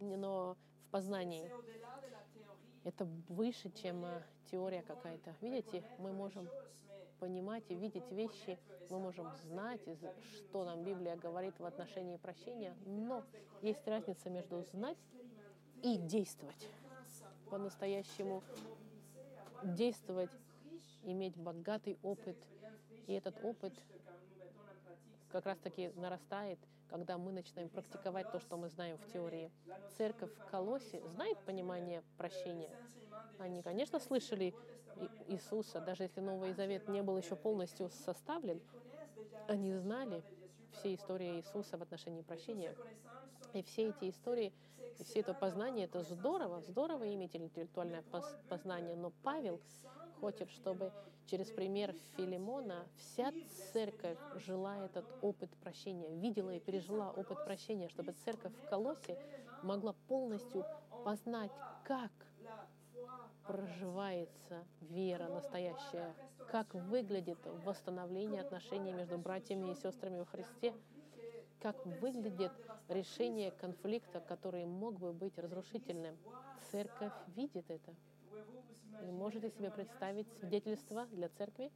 но 0.00 0.56
в 0.86 0.90
познании. 0.90 1.50
Это 2.84 3.04
выше, 3.28 3.70
чем 3.70 4.04
э, 4.04 4.22
теория 4.50 4.82
какая-то. 4.82 5.34
Видите, 5.40 5.84
мы 5.98 6.12
можем 6.12 6.48
понимать 7.18 7.64
и 7.68 7.74
видеть 7.74 8.10
вещи, 8.10 8.58
мы 8.88 8.98
можем 8.98 9.30
знать, 9.44 9.80
что 10.34 10.64
нам 10.64 10.82
Библия 10.82 11.16
говорит 11.16 11.58
в 11.58 11.64
отношении 11.64 12.16
прощения, 12.16 12.74
но 12.86 13.24
есть 13.60 13.86
разница 13.86 14.30
между 14.30 14.62
знать 14.62 14.96
и 15.82 15.98
действовать. 15.98 16.68
По-настоящему 17.50 18.42
действовать, 19.62 20.30
иметь 21.02 21.36
богатый 21.36 21.98
опыт, 22.02 22.36
и 23.06 23.12
этот 23.12 23.36
опыт 23.44 23.74
как 25.30 25.44
раз-таки 25.46 25.92
нарастает, 25.96 26.58
когда 26.90 27.16
мы 27.18 27.32
начинаем 27.32 27.68
практиковать 27.68 28.30
то, 28.32 28.40
что 28.40 28.56
мы 28.56 28.68
знаем 28.68 28.98
в 28.98 29.06
теории. 29.12 29.50
Церковь 29.96 30.30
в 30.34 30.50
Колосе 30.50 31.00
знает 31.08 31.38
понимание 31.44 32.02
прощения. 32.18 32.70
Они, 33.38 33.62
конечно, 33.62 34.00
слышали 34.00 34.54
Иисуса, 35.28 35.80
даже 35.80 36.02
если 36.02 36.20
Новый 36.20 36.52
Завет 36.52 36.88
не 36.88 37.02
был 37.02 37.16
еще 37.16 37.36
полностью 37.36 37.90
составлен, 37.90 38.60
они 39.46 39.72
знали 39.74 40.22
все 40.72 40.94
истории 40.94 41.36
Иисуса 41.38 41.78
в 41.78 41.82
отношении 41.82 42.22
прощения. 42.22 42.74
И 43.52 43.62
все 43.62 43.88
эти 43.88 44.10
истории, 44.10 44.52
и 44.98 45.04
все 45.04 45.20
это 45.20 45.34
познание, 45.34 45.86
это 45.86 46.02
здорово, 46.02 46.60
здорово 46.60 47.12
иметь 47.14 47.34
интеллектуальное 47.34 48.04
познание, 48.48 48.96
но 48.96 49.10
Павел 49.22 49.60
хочет, 50.20 50.50
чтобы 50.50 50.92
через 51.26 51.50
пример 51.50 51.94
Филимона 52.16 52.86
вся 52.96 53.32
церковь 53.72 54.18
жила 54.36 54.84
этот 54.84 55.06
опыт 55.22 55.50
прощения, 55.62 56.14
видела 56.16 56.50
и 56.50 56.60
пережила 56.60 57.10
опыт 57.10 57.44
прощения, 57.44 57.88
чтобы 57.88 58.12
церковь 58.24 58.52
в 58.52 58.68
Колосе 58.68 59.18
могла 59.62 59.94
полностью 60.08 60.64
познать, 61.04 61.52
как 61.84 62.10
проживается 63.46 64.64
вера 64.80 65.28
настоящая, 65.28 66.14
как 66.50 66.72
выглядит 66.74 67.38
восстановление 67.64 68.42
отношений 68.42 68.92
между 68.92 69.18
братьями 69.18 69.70
и 69.70 69.74
сестрами 69.74 70.18
во 70.18 70.24
Христе, 70.26 70.74
как 71.60 71.84
выглядит 71.84 72.52
решение 72.88 73.50
конфликта, 73.50 74.20
который 74.20 74.66
мог 74.66 74.98
бы 74.98 75.12
быть 75.12 75.38
разрушительным. 75.38 76.16
Церковь 76.70 77.12
видит 77.36 77.70
это. 77.70 77.94
Можете 79.12 79.50
себе 79.50 79.70
представить 79.70 80.26
свидетельство 80.38 81.06
для 81.06 81.28
церкви? 81.28 81.70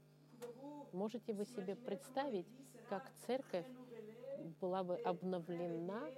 Можете 0.92 1.32
вы 1.32 1.44
себе 1.44 1.74
представить, 1.76 2.46
как 2.88 3.10
церковь 3.26 3.66
была 4.60 4.84
бы 4.84 4.96
обновлена 4.96 6.08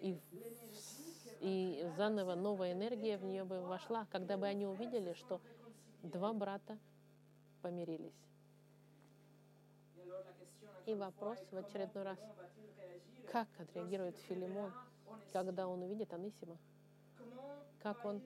и 0.00 0.18
и 1.40 1.86
заново 1.96 2.34
новая 2.34 2.72
энергия 2.72 3.18
в 3.18 3.24
нее 3.24 3.44
бы 3.44 3.60
вошла, 3.60 4.06
когда 4.10 4.36
бы 4.36 4.46
они 4.46 4.66
увидели, 4.66 5.12
что 5.12 5.40
два 6.02 6.32
брата 6.32 6.78
помирились. 7.62 8.14
И 10.86 10.94
вопрос 10.94 11.38
в 11.50 11.56
очередной 11.56 12.04
раз, 12.04 12.18
как 13.30 13.48
отреагирует 13.58 14.16
Филимон, 14.28 14.72
когда 15.32 15.66
он 15.68 15.82
увидит 15.82 16.12
Анисима? 16.12 16.56
Как 17.82 18.04
он 18.04 18.22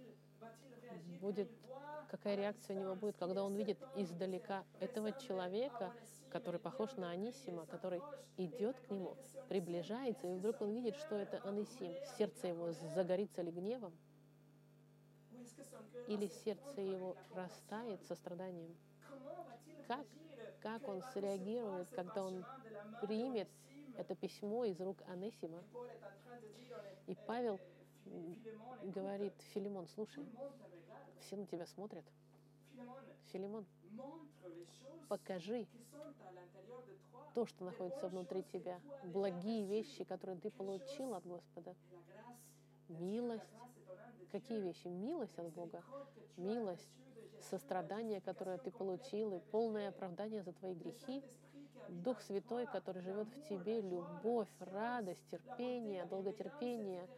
будет, 1.21 1.51
какая 2.09 2.37
реакция 2.37 2.77
у 2.77 2.81
него 2.81 2.95
будет, 2.95 3.17
когда 3.17 3.45
он 3.45 3.55
видит 3.55 3.79
издалека 3.97 4.65
этого 4.81 5.13
человека, 5.13 5.93
который 6.31 6.61
похож 6.61 6.97
на 6.97 7.11
Анисима, 7.11 7.67
который 7.67 8.01
идет 8.37 8.79
к 8.81 8.91
нему, 8.91 9.17
приближается, 9.49 10.27
и 10.27 10.35
вдруг 10.35 10.61
он 10.61 10.71
видит, 10.71 10.97
что 10.97 11.17
это 11.17 11.39
Анисим. 11.39 11.93
Сердце 12.17 12.49
его 12.49 12.73
загорится 12.73 13.43
ли 13.43 13.51
гневом? 13.51 13.93
Или 16.07 16.27
сердце 16.27 16.81
его 16.81 17.17
растает 17.35 18.03
состраданием? 18.05 18.75
Как, 19.87 20.07
как 20.61 20.89
он 20.89 21.03
среагирует, 21.13 21.89
когда 21.91 22.25
он 22.25 22.45
примет 23.03 23.49
это 23.97 24.15
письмо 24.15 24.65
из 24.65 24.81
рук 24.81 25.03
Анесима? 25.09 25.63
И 27.07 27.17
Павел 27.27 27.59
говорит, 28.83 29.35
Филимон, 29.53 29.87
слушай, 29.89 30.25
все 31.21 31.37
на 31.37 31.47
тебя 31.47 31.67
смотрят. 31.67 32.05
Филимон, 33.33 33.67
покажи 35.09 35.67
то, 37.35 37.47
что 37.47 37.65
находится 37.65 38.09
внутри 38.09 38.43
тебя, 38.43 38.81
благие 39.05 39.67
вещи, 39.67 40.05
которые 40.05 40.39
ты 40.39 40.51
получил 40.51 41.15
от 41.15 41.25
Господа. 41.27 41.75
Милость. 42.89 43.45
Какие 44.33 44.61
вещи? 44.61 44.89
Милость 44.89 45.39
от 45.39 45.53
Бога. 45.53 45.83
Милость, 46.37 46.89
сострадание, 47.41 48.21
которое 48.21 48.59
ты 48.59 48.71
получил, 48.71 49.35
и 49.35 49.39
полное 49.51 49.89
оправдание 49.89 50.43
за 50.43 50.53
твои 50.53 50.75
грехи. 50.75 51.23
Дух 51.89 52.21
Святой, 52.23 52.67
который 52.67 53.03
живет 53.03 53.29
в 53.29 53.49
тебе, 53.49 53.81
любовь, 53.81 54.49
радость, 54.61 55.27
терпение, 55.31 56.05
долготерпение, 56.07 57.09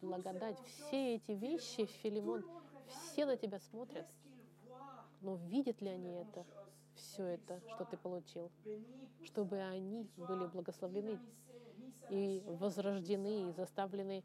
благодать. 0.00 0.58
Все 0.64 1.16
эти 1.16 1.32
вещи, 1.32 1.86
Филимон, 1.86 2.44
все 2.88 3.26
на 3.26 3.36
тебя 3.36 3.58
смотрят. 3.58 4.06
Но 5.20 5.36
видят 5.36 5.80
ли 5.80 5.88
они 5.88 6.12
это, 6.14 6.46
все 6.94 7.24
это, 7.24 7.60
что 7.68 7.84
ты 7.84 7.96
получил? 7.96 8.50
Чтобы 9.24 9.60
они 9.60 10.08
были 10.16 10.46
благословлены 10.46 11.18
и 12.08 12.42
возрождены, 12.46 13.50
и 13.50 13.52
заставлены 13.52 14.24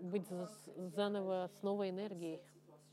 быть 0.00 0.26
заново 0.76 1.50
с 1.58 1.62
новой 1.62 1.90
энергией. 1.90 2.40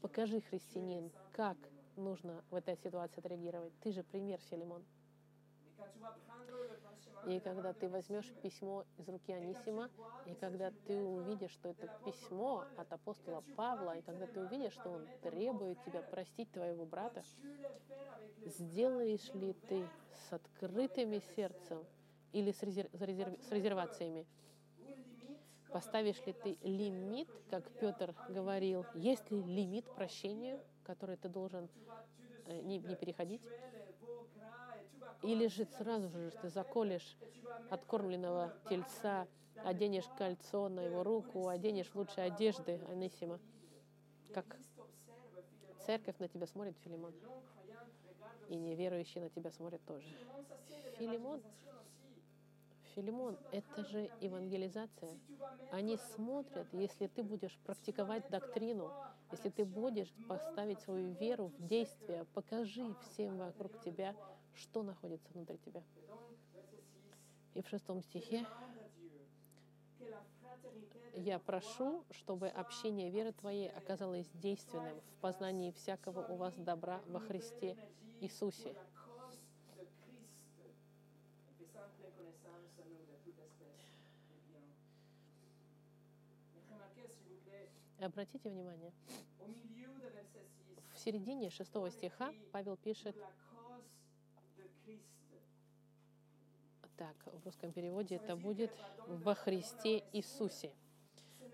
Покажи, 0.01 0.41
христианин, 0.41 1.11
как 1.31 1.57
нужно 1.95 2.43
в 2.49 2.55
этой 2.55 2.75
ситуации 2.77 3.19
отреагировать. 3.19 3.73
Ты 3.81 3.91
же 3.91 4.03
пример, 4.03 4.39
Филимон. 4.49 4.83
И 7.25 7.39
когда 7.39 7.73
ты 7.73 7.87
возьмешь 7.87 8.31
письмо 8.41 8.83
из 8.97 9.07
руки 9.07 9.31
Анисима, 9.31 9.89
и 10.25 10.33
когда 10.35 10.71
ты 10.87 11.03
увидишь, 11.03 11.51
что 11.51 11.69
это 11.69 11.87
письмо 12.03 12.65
от 12.77 12.91
апостола 12.91 13.43
Павла, 13.55 13.97
и 13.97 14.01
когда 14.01 14.25
ты 14.25 14.41
увидишь, 14.41 14.73
что 14.73 14.89
он 14.89 15.07
требует 15.21 15.83
тебя 15.83 16.01
простить 16.01 16.51
твоего 16.51 16.85
брата, 16.85 17.23
сделаешь 18.45 19.31
ли 19.33 19.53
ты 19.53 19.87
с 20.11 20.33
открытым 20.33 21.21
сердцем 21.35 21.85
или 22.33 22.51
с, 22.51 22.63
резерв... 22.63 22.89
с 22.93 23.51
резервациями? 23.51 24.25
Поставишь 25.71 26.25
ли 26.25 26.33
ты 26.33 26.57
лимит, 26.63 27.29
как 27.49 27.69
Петр 27.79 28.13
говорил, 28.29 28.85
есть 28.93 29.29
ли 29.31 29.41
лимит 29.41 29.85
прощению, 29.95 30.59
который 30.83 31.15
ты 31.15 31.29
должен 31.29 31.69
э, 32.47 32.59
не, 32.61 32.79
не 32.79 32.95
переходить? 32.95 33.41
Или 35.21 35.47
же 35.47 35.65
сразу 35.65 36.09
же 36.09 36.31
ты 36.41 36.49
заколешь 36.49 37.17
откормленного 37.69 38.53
тельца, 38.67 39.27
оденешь 39.63 40.07
кольцо 40.17 40.67
на 40.69 40.81
его 40.81 41.03
руку, 41.03 41.47
оденешь 41.47 41.93
лучшие 41.93 42.25
одежды 42.25 42.81
Анисима. 42.89 43.39
Как 44.33 44.57
церковь 45.85 46.17
на 46.19 46.27
тебя 46.27 46.47
смотрит, 46.47 46.75
Филимон. 46.83 47.13
И 48.49 48.55
неверующие 48.55 49.23
на 49.23 49.29
тебя 49.29 49.51
смотрят 49.51 49.81
тоже. 49.85 50.07
Филимон, 50.97 51.41
Филимон, 52.95 53.37
это 53.51 53.83
же 53.85 54.09
евангелизация. 54.19 55.17
Они 55.71 55.97
смотрят, 56.15 56.67
если 56.73 57.07
ты 57.07 57.23
будешь 57.23 57.57
практиковать 57.65 58.27
доктрину, 58.29 58.91
если 59.31 59.49
ты 59.49 59.63
будешь 59.63 60.11
поставить 60.27 60.81
свою 60.81 61.13
веру 61.13 61.47
в 61.57 61.67
действие, 61.67 62.25
покажи 62.33 62.93
всем 63.01 63.37
вокруг 63.37 63.79
тебя, 63.81 64.15
что 64.55 64.83
находится 64.83 65.27
внутри 65.33 65.57
тебя. 65.57 65.83
И 67.53 67.61
в 67.61 67.67
шестом 67.67 68.01
стихе 68.01 68.45
я 71.15 71.39
прошу, 71.39 72.03
чтобы 72.11 72.47
общение 72.47 73.09
веры 73.09 73.33
Твоей 73.33 73.69
оказалось 73.69 74.27
действенным 74.35 74.99
в 74.99 75.21
познании 75.21 75.71
всякого 75.71 76.25
у 76.27 76.35
вас 76.35 76.55
добра 76.55 77.01
во 77.07 77.19
Христе 77.19 77.77
Иисусе. 78.21 78.75
Обратите 87.99 88.49
внимание, 88.49 88.91
в 90.93 90.97
середине 90.97 91.51
шестого 91.51 91.91
стиха 91.91 92.33
Павел 92.51 92.75
пишет 92.77 93.15
Так, 96.97 97.15
в 97.25 97.45
русском 97.45 97.71
переводе 97.71 98.15
это 98.15 98.35
будет 98.35 98.71
«во 99.07 99.33
Христе 99.33 100.03
Иисусе». 100.13 100.71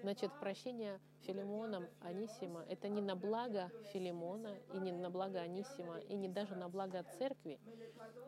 Значит, 0.02 0.32
прощение 0.40 1.00
Филимоном 1.22 1.88
Анисима— 2.02 2.66
это 2.70 2.88
не 2.88 3.02
на 3.02 3.16
благо 3.16 3.72
Филимона, 3.92 4.56
и 4.74 4.78
не 4.78 4.92
на 4.92 5.10
благо 5.10 5.40
Анисима, 5.40 6.00
и 6.00 6.16
не 6.16 6.28
даже 6.28 6.56
на 6.56 6.70
благо 6.70 7.04
церкви. 7.18 7.60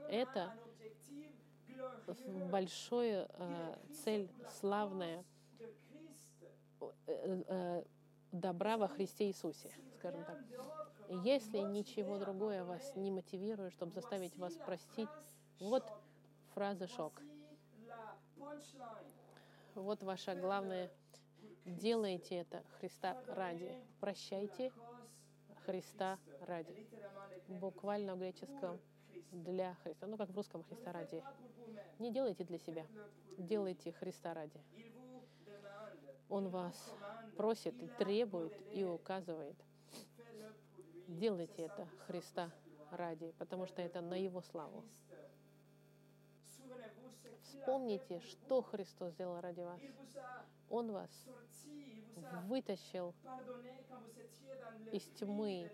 Это 0.08 0.54
большая 2.52 3.30
э, 3.30 3.76
цель, 4.04 4.30
славная, 4.60 5.24
э, 6.80 7.44
э, 7.48 7.84
добра 8.32 8.78
во 8.78 8.88
Христе 8.88 9.28
Иисусе, 9.28 9.72
скажем 9.98 10.24
так. 10.26 10.38
Если 11.10 11.58
ничего 11.58 12.20
другое 12.20 12.64
вас 12.64 12.96
не 12.96 13.10
мотивирует, 13.10 13.74
чтобы 13.74 13.92
заставить 13.92 14.38
вас 14.38 14.54
простить, 14.54 15.10
вот 15.60 15.84
фраза 16.54 16.88
«шок». 16.88 17.20
Вот 19.74 20.04
ваша 20.04 20.36
главная. 20.36 20.92
Делайте 21.66 22.36
это 22.36 22.64
Христа 22.80 23.18
ради. 23.28 23.76
Прощайте 24.00 24.72
Христа 25.66 26.20
ради. 26.42 26.88
Буквально 27.48 28.16
в 28.16 28.20
греческом 28.20 28.80
для 29.32 29.74
Христа. 29.84 30.06
Ну, 30.06 30.16
как 30.16 30.30
в 30.30 30.36
русском 30.36 30.64
Христа 30.64 30.92
ради. 30.92 31.24
Не 31.98 32.12
делайте 32.12 32.44
для 32.44 32.60
себя. 32.60 32.86
Делайте 33.38 33.94
Христа 33.94 34.34
ради. 34.34 34.62
Он 36.30 36.50
вас 36.50 36.94
просит 37.36 37.82
и 37.82 37.88
требует 37.88 38.54
и 38.74 38.84
указывает. 38.84 39.56
Делайте 41.18 41.64
это 41.64 41.88
Христа 42.06 42.52
ради, 42.92 43.34
потому 43.40 43.66
что 43.66 43.82
это 43.82 44.00
на 44.00 44.14
Его 44.14 44.42
славу. 44.42 44.84
Вспомните, 47.42 48.20
что 48.20 48.62
Христос 48.62 49.14
сделал 49.14 49.42
ради 49.42 49.62
вас. 49.62 49.82
Он 50.70 50.92
вас 50.92 51.10
вытащил 52.46 53.16
из 54.92 55.04
тьмы, 55.20 55.72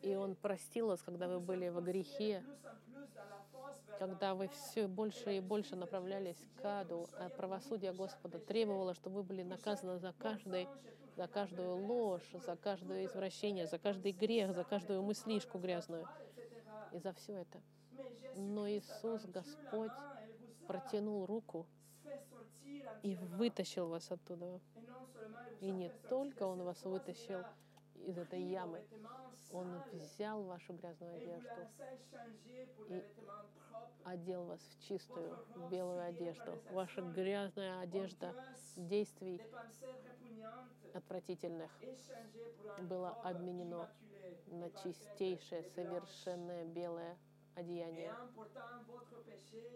и 0.00 0.14
Он 0.14 0.34
простил 0.34 0.86
вас, 0.86 1.02
когда 1.02 1.28
вы 1.28 1.40
были 1.40 1.68
во 1.68 1.82
грехе, 1.82 2.42
когда 4.00 4.34
вы 4.34 4.48
все 4.48 4.88
больше 4.88 5.36
и 5.36 5.40
больше 5.40 5.76
направлялись 5.76 6.38
к 6.56 6.80
аду, 6.80 7.06
а 7.18 7.28
правосудие 7.28 7.92
Господа 7.92 8.38
требовало, 8.38 8.94
чтобы 8.94 9.16
вы 9.16 9.22
были 9.24 9.42
наказаны 9.42 9.98
за 9.98 10.14
каждый 10.14 10.66
за 11.16 11.28
каждую 11.28 11.76
ложь, 11.76 12.26
за 12.32 12.56
каждое 12.56 13.04
извращение, 13.04 13.66
за 13.66 13.78
каждый 13.78 14.12
грех, 14.12 14.54
за 14.54 14.64
каждую 14.64 15.02
мыслишку 15.02 15.58
грязную 15.58 16.08
и 16.92 16.98
за 16.98 17.12
все 17.12 17.34
это. 17.34 17.60
Но 18.36 18.66
Иисус, 18.70 19.26
Господь, 19.26 19.92
протянул 20.66 21.26
руку 21.26 21.66
и 23.02 23.16
вытащил 23.16 23.88
вас 23.88 24.10
оттуда. 24.10 24.60
И 25.60 25.70
не 25.70 25.90
только 26.08 26.44
Он 26.44 26.62
вас 26.62 26.82
вытащил 26.84 27.44
из 28.06 28.18
этой 28.18 28.42
ямы, 28.42 28.82
Он 29.52 29.82
взял 29.92 30.42
вашу 30.44 30.74
грязную 30.74 31.16
одежду 31.16 31.68
и 32.88 33.04
одел 34.04 34.44
вас 34.44 34.60
в 34.60 34.88
чистую 34.88 35.36
белую 35.70 36.02
одежду. 36.04 36.58
Ваша 36.70 37.02
грязная 37.02 37.80
одежда 37.80 38.34
действий 38.76 39.40
отвратительных 40.94 41.70
было 42.78 43.10
обменено 43.22 43.88
на 44.46 44.70
чистейшее, 44.70 45.62
совершенное 45.74 46.64
белое 46.64 47.16
одеяния. 47.54 48.14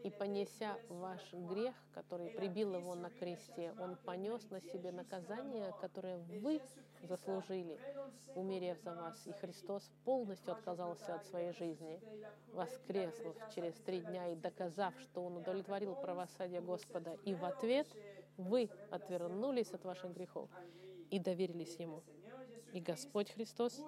И 0.02 0.10
понеся 0.10 0.76
ваш 0.88 1.32
грех, 1.32 1.74
который 1.94 2.30
прибил 2.30 2.74
его 2.74 2.94
на 2.94 3.10
кресте, 3.10 3.74
он 3.78 3.96
понес 3.96 4.48
на 4.50 4.60
себе 4.60 4.92
наказание, 4.92 5.72
которое 5.80 6.18
вы 6.18 6.60
заслужили, 7.02 7.78
умерев 8.34 8.78
за 8.82 8.94
вас. 8.94 9.26
И 9.26 9.32
Христос 9.32 9.90
полностью 10.04 10.52
отказался 10.52 11.14
от 11.14 11.26
своей 11.26 11.52
жизни, 11.52 12.00
воскреснув 12.52 13.36
через 13.54 13.74
три 13.74 14.00
дня 14.00 14.28
и 14.28 14.36
доказав, 14.36 14.98
что 15.00 15.24
Он 15.24 15.38
удовлетворил 15.38 15.94
правосудие 15.94 16.60
Господа. 16.60 17.16
И 17.24 17.34
в 17.34 17.44
ответ 17.44 17.86
вы 18.36 18.68
отвернулись 18.90 19.72
от 19.72 19.84
ваших 19.84 20.12
грехов 20.12 20.50
и 21.10 21.18
доверились 21.18 21.76
Ему. 21.76 22.02
И 22.74 22.80
Господь 22.80 23.30
Христос 23.30 23.80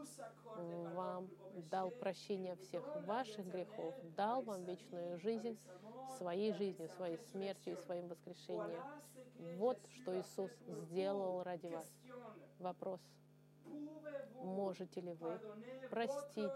вам 0.95 1.29
дал 1.73 1.91
прощение 1.91 2.55
всех 2.55 2.85
ваших 3.05 3.45
грехов, 3.49 3.97
дал 4.15 4.43
вам 4.43 4.65
вечную 4.65 5.19
жизнь 5.19 5.59
своей 6.17 6.53
жизнью, 6.53 6.89
своей 6.91 7.19
смертью 7.33 7.73
и 7.73 7.83
своим 7.85 8.07
воскрешением. 8.07 8.81
Вот 9.59 9.77
что 9.97 10.17
Иисус 10.17 10.53
сделал 10.69 11.43
ради 11.43 11.67
вас. 11.67 11.93
Вопрос. 12.61 13.01
Можете 14.45 15.01
ли 15.01 15.15
вы 15.15 15.41
простить 15.91 16.53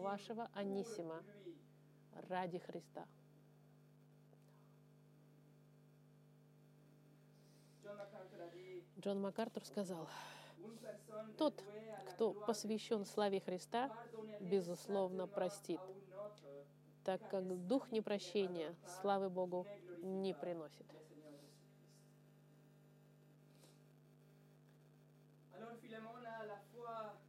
вашего 0.00 0.48
Анисима 0.54 1.22
ради 2.30 2.60
Христа? 2.60 3.06
Джон 8.98 9.20
МакАртур 9.20 9.66
сказал, 9.66 10.08
тот, 11.36 11.62
кто 12.10 12.32
посвящен 12.32 13.04
славе 13.04 13.40
Христа, 13.40 13.90
безусловно, 14.40 15.26
простит, 15.26 15.80
так 17.04 17.20
как 17.28 17.66
дух 17.66 17.90
непрощения, 17.90 18.74
славы 19.00 19.30
Богу, 19.30 19.66
не 20.02 20.34
приносит. 20.34 20.86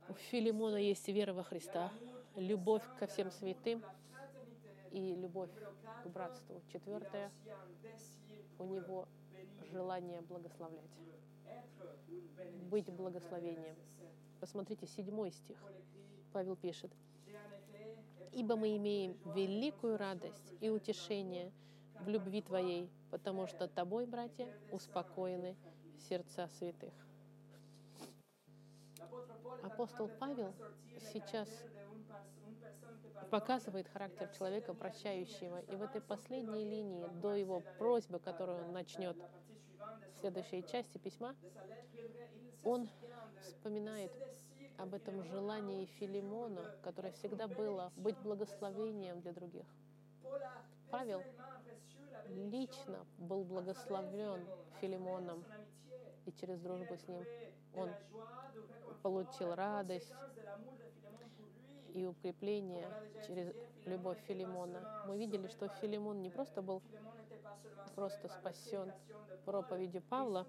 У 0.09 0.13
Филимона 0.13 0.75
есть 0.75 1.07
вера 1.07 1.33
во 1.33 1.43
Христа, 1.43 1.91
любовь 2.35 2.83
ко 2.99 3.07
всем 3.07 3.31
святым 3.31 3.83
и 4.91 5.15
любовь 5.15 5.49
к 6.03 6.07
братству. 6.07 6.61
Четвертое, 6.71 7.31
у 8.59 8.65
него 8.65 9.07
желание 9.71 10.21
благословлять, 10.21 10.91
быть 12.69 12.89
благословением. 12.89 13.75
Посмотрите, 14.39 14.87
седьмой 14.87 15.31
стих. 15.31 15.57
Павел 16.31 16.55
пишет, 16.55 16.91
«Ибо 18.31 18.55
мы 18.55 18.75
имеем 18.77 19.15
великую 19.35 19.97
радость 19.97 20.53
и 20.59 20.69
утешение 20.69 21.51
в 21.99 22.09
любви 22.09 22.41
Твоей, 22.41 22.89
потому 23.11 23.47
что 23.47 23.67
Тобой, 23.67 24.05
братья, 24.05 24.47
успокоены 24.71 25.55
сердца 26.09 26.47
святых». 26.47 26.93
Апостол 29.61 30.09
Павел 30.19 30.53
сейчас 31.13 31.47
показывает 33.33 33.87
характер 33.87 34.29
человека 34.37 34.73
прощающего. 34.73 35.61
И 35.61 35.75
в 35.75 35.81
этой 35.81 36.01
последней 36.01 36.65
линии, 36.65 37.07
до 37.21 37.33
его 37.33 37.63
просьбы, 37.79 38.19
которую 38.19 38.65
он 38.65 38.73
начнет 38.73 39.17
следующей 40.23 40.63
части 40.63 40.97
письма, 40.97 41.35
он 42.63 42.87
вспоминает 43.41 44.09
об 44.77 44.93
этом 44.93 45.21
желании 45.25 45.85
Филимона, 45.99 46.71
которое 46.81 47.11
всегда 47.11 47.49
было 47.49 47.91
быть 47.97 48.17
благословением 48.19 49.19
для 49.19 49.33
других. 49.33 49.65
Павел 50.89 51.21
лично 52.29 53.05
был 53.17 53.43
благословлен 53.43 54.47
Филимоном, 54.79 55.43
и 56.25 56.31
через 56.31 56.57
дружбу 56.61 56.95
с 56.95 57.05
ним 57.09 57.25
он 57.75 57.89
получил 59.01 59.53
радость 59.55 60.13
и 61.93 62.05
укрепление 62.05 62.87
через 63.27 63.53
любовь 63.85 64.19
Филимона. 64.25 65.03
Мы 65.05 65.17
видели, 65.17 65.47
что 65.47 65.67
Филимон 65.81 66.21
не 66.21 66.29
просто 66.29 66.61
был 66.61 66.81
просто 67.95 68.27
спасен 68.29 68.91
проповедью 69.45 70.01
Павла, 70.09 70.47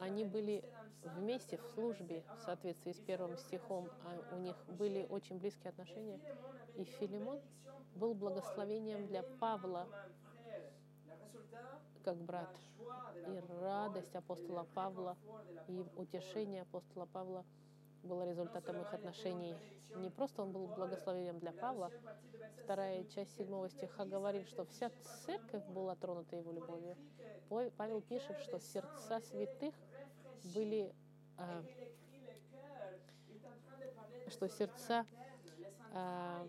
они 0.00 0.24
были 0.24 0.64
вместе 1.02 1.56
в 1.56 1.64
службе 1.74 2.24
в 2.38 2.42
соответствии 2.42 2.92
с 2.92 3.00
первым 3.00 3.36
стихом, 3.36 3.88
а 4.04 4.34
у 4.34 4.38
них 4.38 4.56
были 4.66 5.06
очень 5.08 5.38
близкие 5.38 5.70
отношения. 5.70 6.20
И 6.76 6.84
Филимон 6.84 7.40
был 7.94 8.14
благословением 8.14 9.06
для 9.06 9.22
Павла 9.40 9.86
как 12.04 12.16
брат. 12.16 12.48
И 13.28 13.40
радость 13.60 14.14
апостола 14.14 14.66
Павла 14.74 15.16
и 15.68 15.84
утешение 15.96 16.62
апостола 16.62 17.06
Павла 17.06 17.44
было 18.02 18.28
результатом 18.28 18.80
их 18.80 18.92
отношений. 18.92 19.56
Не 19.96 20.10
просто 20.10 20.42
он 20.42 20.52
был 20.52 20.66
благословением 20.66 21.38
для 21.38 21.52
Павла. 21.52 21.90
Вторая 22.64 23.04
часть 23.04 23.36
седьмого 23.36 23.68
стиха 23.68 24.04
говорит, 24.04 24.48
что 24.48 24.64
вся 24.64 24.90
церковь 25.24 25.64
была 25.66 25.94
тронута 25.96 26.36
его 26.36 26.52
любовью. 26.52 26.96
Павел 27.76 28.00
пишет, 28.00 28.38
что 28.40 28.58
сердца 28.58 29.20
святых 29.20 29.74
были, 30.54 30.94
а, 31.36 31.64
что 34.28 34.48
сердца 34.48 35.04
а, 35.92 36.46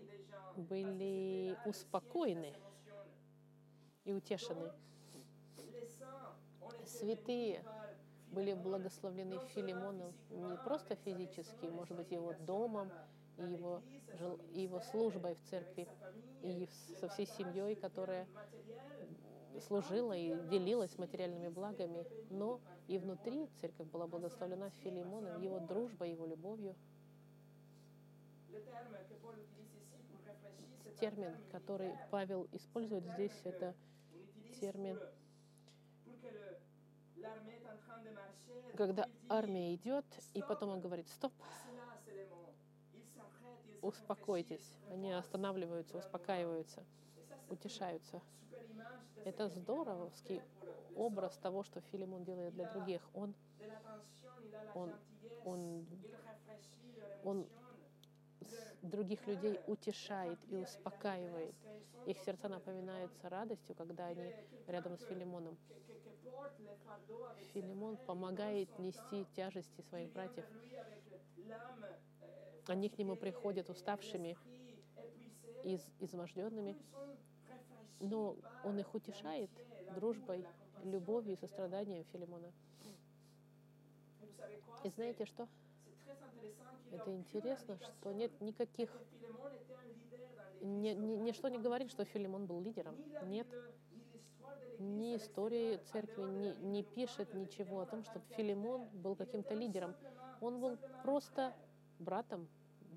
были 0.56 1.58
успокоены 1.66 2.54
и 4.04 4.12
утешены. 4.12 4.72
Святые 6.86 7.64
были 8.34 8.52
благословлены 8.52 9.38
Филимоном 9.54 10.12
не 10.30 10.56
просто 10.58 10.96
физически, 10.96 11.66
может 11.66 11.96
быть, 11.96 12.10
его 12.10 12.34
домом, 12.40 12.90
и 13.38 13.44
его, 13.44 13.82
его 14.52 14.80
службой 14.80 15.34
в 15.34 15.42
церкви, 15.48 15.88
и 16.42 16.68
со 17.00 17.08
всей 17.08 17.26
семьей, 17.26 17.74
которая 17.76 18.26
служила 19.66 20.16
и 20.16 20.34
делилась 20.48 20.98
материальными 20.98 21.48
благами, 21.48 22.04
но 22.30 22.60
и 22.88 22.98
внутри 22.98 23.46
церковь 23.60 23.88
была 23.88 24.06
благословлена 24.06 24.70
Филимоном, 24.82 25.40
его 25.40 25.60
дружбой, 25.60 26.10
его 26.10 26.26
любовью. 26.26 26.74
Термин, 31.00 31.34
который 31.50 31.92
Павел 32.10 32.46
использует 32.52 33.04
здесь, 33.04 33.32
это 33.44 33.74
термин 34.60 34.98
когда 38.76 39.08
армия 39.28 39.74
идет, 39.74 40.04
и 40.34 40.42
потом 40.42 40.70
он 40.70 40.80
говорит, 40.80 41.08
стоп, 41.08 41.32
успокойтесь. 43.82 44.76
Они 44.90 45.12
останавливаются, 45.12 45.96
успокаиваются, 45.96 46.82
утешаются. 47.48 48.20
Это 49.24 49.48
здоровский 49.48 50.42
образ 50.96 51.36
того, 51.38 51.62
что 51.62 51.80
Филимон 51.80 52.24
делает 52.24 52.54
для 52.54 52.70
других. 52.70 53.00
Он, 53.14 53.34
он, 54.74 54.92
он, 55.44 55.86
он 57.24 57.46
других 58.84 59.26
людей 59.26 59.60
утешает 59.66 60.38
и 60.48 60.56
успокаивает. 60.56 61.54
Их 62.06 62.18
сердца 62.20 62.48
напоминаются 62.48 63.28
радостью, 63.28 63.74
когда 63.74 64.06
они 64.06 64.32
рядом 64.66 64.96
с 64.98 65.02
Филимоном. 65.04 65.56
Филимон 67.52 67.96
помогает 67.96 68.78
нести 68.78 69.26
тяжести 69.34 69.80
своих 69.82 70.12
братьев. 70.12 70.44
Они 72.66 72.88
к 72.88 72.98
нему 72.98 73.16
приходят 73.16 73.68
уставшими, 73.68 74.36
из, 75.62 75.80
изможденными, 76.00 76.76
но 78.00 78.36
он 78.62 78.78
их 78.78 78.94
утешает 78.94 79.50
дружбой, 79.94 80.46
любовью 80.82 81.34
и 81.34 81.36
состраданием 81.36 82.04
Филимона. 82.12 82.52
И 84.82 84.90
знаете 84.90 85.24
что? 85.24 85.48
Это 86.92 87.12
интересно, 87.12 87.78
что 87.78 88.12
нет 88.12 88.30
никаких... 88.40 88.90
Ни, 90.60 90.90
ни, 90.90 91.16
ничто 91.16 91.48
не 91.48 91.58
говорит, 91.58 91.90
что 91.90 92.04
Филимон 92.04 92.46
был 92.46 92.60
лидером. 92.60 92.96
Нет. 93.24 93.46
ни 94.78 95.16
истории 95.16 95.78
церкви 95.92 96.22
не, 96.22 96.54
не 96.62 96.82
пишет 96.82 97.34
ничего 97.34 97.80
о 97.80 97.86
том, 97.86 98.02
что 98.04 98.20
Филимон 98.36 98.88
был 98.92 99.14
каким-то 99.16 99.54
лидером. 99.54 99.94
Он 100.40 100.60
был 100.60 100.78
просто 101.02 101.52
братом, 101.98 102.48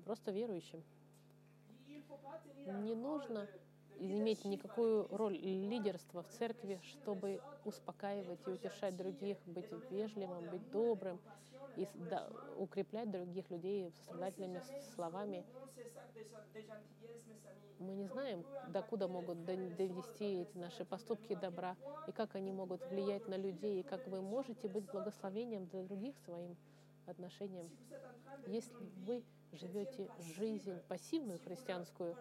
просто 0.04 0.30
верующим. 0.30 0.82
Не 2.66 2.94
нужно 2.94 3.46
иметь 3.98 4.44
никакую 4.44 5.08
роль 5.08 5.36
лидерства 5.36 6.22
в 6.22 6.28
церкви, 6.28 6.80
чтобы 6.84 7.40
успокаивать 7.64 8.40
и 8.46 8.50
утешать 8.50 8.96
других, 8.96 9.38
быть 9.46 9.70
вежливым, 9.90 10.48
быть 10.50 10.70
добрым 10.70 11.20
и 11.78 11.88
да, 12.10 12.28
укреплять 12.56 13.10
других 13.10 13.48
людей 13.50 13.90
сострадательными 13.92 14.60
словами. 14.94 15.44
Мы 17.78 17.94
не 17.94 18.06
знаем, 18.06 18.44
докуда 18.68 19.06
могут 19.06 19.44
довести 19.44 20.42
эти 20.42 20.56
наши 20.58 20.84
поступки 20.84 21.34
добра, 21.34 21.76
и 22.08 22.12
как 22.12 22.34
они 22.34 22.50
могут 22.50 22.84
влиять 22.90 23.28
на 23.28 23.36
людей, 23.36 23.80
и 23.80 23.82
как 23.84 24.04
вы 24.08 24.20
можете 24.20 24.68
быть 24.68 24.84
благословением 24.90 25.66
для 25.66 25.84
других 25.84 26.16
своим 26.24 26.56
отношением. 27.06 27.70
Если 28.48 28.74
вы 29.06 29.22
живете 29.52 30.10
жизнь 30.36 30.80
пассивную 30.88 31.38
христианскую, 31.38 32.16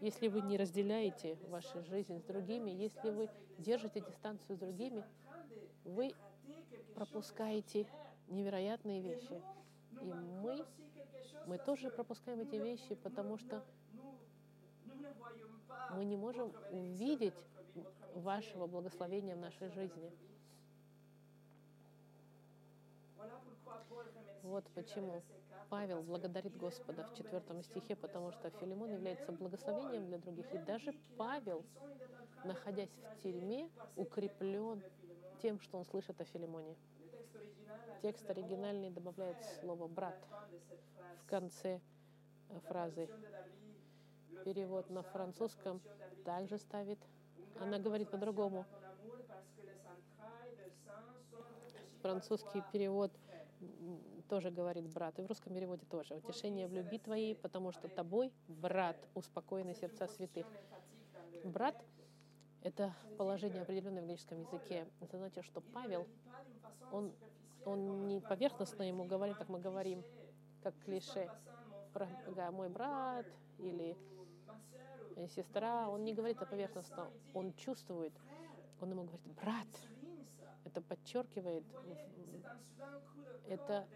если 0.00 0.28
вы 0.28 0.40
не 0.40 0.56
разделяете 0.56 1.36
вашу 1.48 1.82
жизнь 1.82 2.18
с 2.18 2.22
другими, 2.22 2.70
если 2.70 3.10
вы 3.10 3.28
держите 3.58 4.00
дистанцию 4.00 4.56
с 4.56 4.58
другими, 4.58 5.04
вы 5.84 6.14
пропускаете 6.94 7.86
невероятные 8.32 9.00
вещи. 9.00 9.42
И 10.00 10.12
мы, 10.12 10.64
мы 11.46 11.58
тоже 11.58 11.90
пропускаем 11.90 12.40
эти 12.40 12.56
вещи, 12.56 12.94
потому 12.94 13.38
что 13.38 13.62
мы 15.94 16.04
не 16.04 16.16
можем 16.16 16.52
увидеть 16.70 17.34
вашего 18.14 18.66
благословения 18.66 19.36
в 19.36 19.38
нашей 19.38 19.68
жизни. 19.70 20.10
Вот 24.42 24.64
почему 24.74 25.22
Павел 25.70 26.02
благодарит 26.02 26.56
Господа 26.56 27.04
в 27.04 27.16
четвертом 27.16 27.62
стихе, 27.62 27.96
потому 27.96 28.32
что 28.32 28.50
Филимон 28.50 28.92
является 28.92 29.32
благословением 29.32 30.06
для 30.06 30.18
других. 30.18 30.52
И 30.52 30.58
даже 30.58 30.92
Павел, 31.16 31.64
находясь 32.44 32.90
в 32.90 33.22
тюрьме, 33.22 33.70
укреплен 33.96 34.82
тем, 35.40 35.58
что 35.60 35.78
он 35.78 35.84
слышит 35.86 36.20
о 36.20 36.24
Филимоне. 36.24 36.76
Текст 38.02 38.28
оригинальный 38.28 38.90
добавляет 38.90 39.36
слово 39.60 39.86
«брат» 39.88 40.16
в 41.24 41.26
конце 41.26 41.80
э, 42.48 42.60
фразы. 42.68 43.08
Перевод 44.44 44.90
на 44.90 45.02
французском 45.02 45.80
также 46.24 46.58
ставит. 46.58 46.98
Она 47.60 47.78
говорит 47.78 48.10
по-другому. 48.10 48.66
Французский 52.00 52.62
перевод 52.72 53.12
тоже 54.28 54.50
говорит 54.50 54.92
брат. 54.92 55.18
И 55.18 55.22
в 55.22 55.26
русском 55.26 55.54
переводе 55.54 55.84
тоже. 55.86 56.14
Утешение 56.14 56.66
в 56.66 56.72
любви 56.72 56.98
твоей, 56.98 57.34
потому 57.34 57.70
что 57.70 57.88
тобой, 57.88 58.32
брат, 58.48 58.96
успокоены 59.14 59.74
сердца 59.74 60.08
святых. 60.08 60.46
Брат— 61.44 61.76
это 62.62 62.94
положение 63.18 63.62
определенное 63.62 64.02
в 64.02 64.06
греческом 64.06 64.40
языке. 64.40 64.86
Это 65.00 65.18
значит, 65.18 65.44
что 65.44 65.60
Павел, 65.60 66.06
он, 66.90 67.12
он 67.64 68.08
не 68.08 68.20
поверхностно 68.20 68.82
ему 68.82 69.04
говорит, 69.04 69.36
как 69.36 69.48
мы 69.48 69.60
говорим, 69.60 70.04
как 70.62 70.74
клише, 70.84 71.30
мой 72.52 72.68
брат 72.68 73.26
или 73.58 73.96
сестра. 75.28 75.88
Он 75.88 76.04
не 76.04 76.14
говорит 76.14 76.36
это 76.36 76.46
поверхностно, 76.46 77.10
он 77.34 77.52
чувствует. 77.54 78.12
Он 78.80 78.90
ему 78.90 79.04
говорит, 79.04 79.26
брат, 79.40 79.68
это 80.64 80.80
подчеркивает, 80.80 81.64
это, 83.48 83.86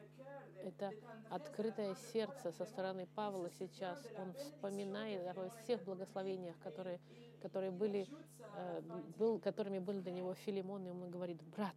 это 0.62 0.92
открытое 1.30 1.94
сердце 2.12 2.52
со 2.52 2.64
стороны 2.64 3.06
Павла 3.14 3.50
сейчас. 3.50 4.06
Он 4.16 4.32
вспоминает 4.34 5.36
о 5.36 5.50
всех 5.62 5.82
благословениях, 5.84 6.56
которые, 6.60 7.00
которые 7.40 7.72
были, 7.72 8.06
э, 8.56 8.80
был, 9.18 9.40
которыми 9.40 9.80
был 9.80 10.00
для 10.00 10.12
него 10.12 10.34
Филимон, 10.34 10.86
и 10.86 10.90
он 10.90 11.10
говорит, 11.10 11.42
брат, 11.42 11.74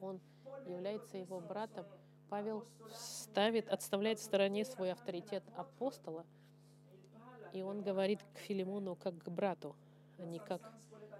он 0.00 0.20
является 0.66 1.18
его 1.18 1.40
братом. 1.40 1.86
Павел 2.28 2.64
ставит, 2.92 3.68
отставляет 3.68 4.18
в 4.18 4.22
стороне 4.22 4.64
свой 4.64 4.92
авторитет 4.92 5.44
апостола, 5.56 6.24
и 7.52 7.62
он 7.62 7.82
говорит 7.82 8.20
к 8.34 8.38
Филимону 8.38 8.96
как 8.96 9.16
к 9.22 9.28
брату, 9.28 9.76
а 10.18 10.24
не 10.24 10.38
как 10.38 10.60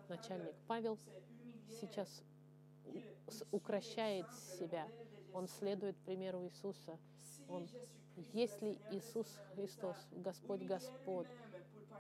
начальник. 0.09 0.55
Павел 0.67 0.99
сейчас 1.81 2.23
укращает 3.51 4.27
себя. 4.59 4.89
Он 5.33 5.49
следует 5.49 5.97
примеру 5.99 6.45
Иисуса. 6.45 6.99
Он, 7.49 7.69
если 8.33 8.79
Иисус 8.91 9.27
Христос, 9.55 9.97
Господь 10.13 10.63
Господь, 10.63 11.29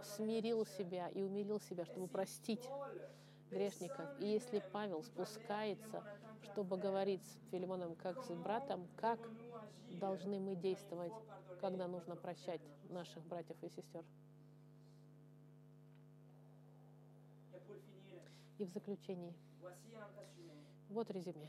смирил 0.02 0.64
себя 0.66 1.08
и 1.08 1.22
умилил 1.22 1.60
себя, 1.60 1.84
чтобы 1.84 2.08
простить 2.08 2.68
грешников, 3.50 4.08
и 4.20 4.26
если 4.26 4.62
Павел 4.72 5.02
спускается, 5.02 6.02
чтобы 6.44 6.76
говорить 6.76 7.24
с 7.24 7.50
Филимоном 7.50 7.94
как 7.96 8.22
с 8.22 8.28
братом, 8.34 8.86
как 8.96 9.18
должны 10.00 10.38
мы 10.40 10.56
действовать, 10.56 11.12
когда 11.60 11.86
нужно 11.88 12.16
прощать 12.16 12.60
наших 12.88 13.24
братьев 13.26 13.56
и 13.62 13.68
сестер? 13.68 14.04
И 18.58 18.64
в 18.64 18.68
заключении, 18.70 19.34
вот 20.88 21.10
резюме. 21.10 21.48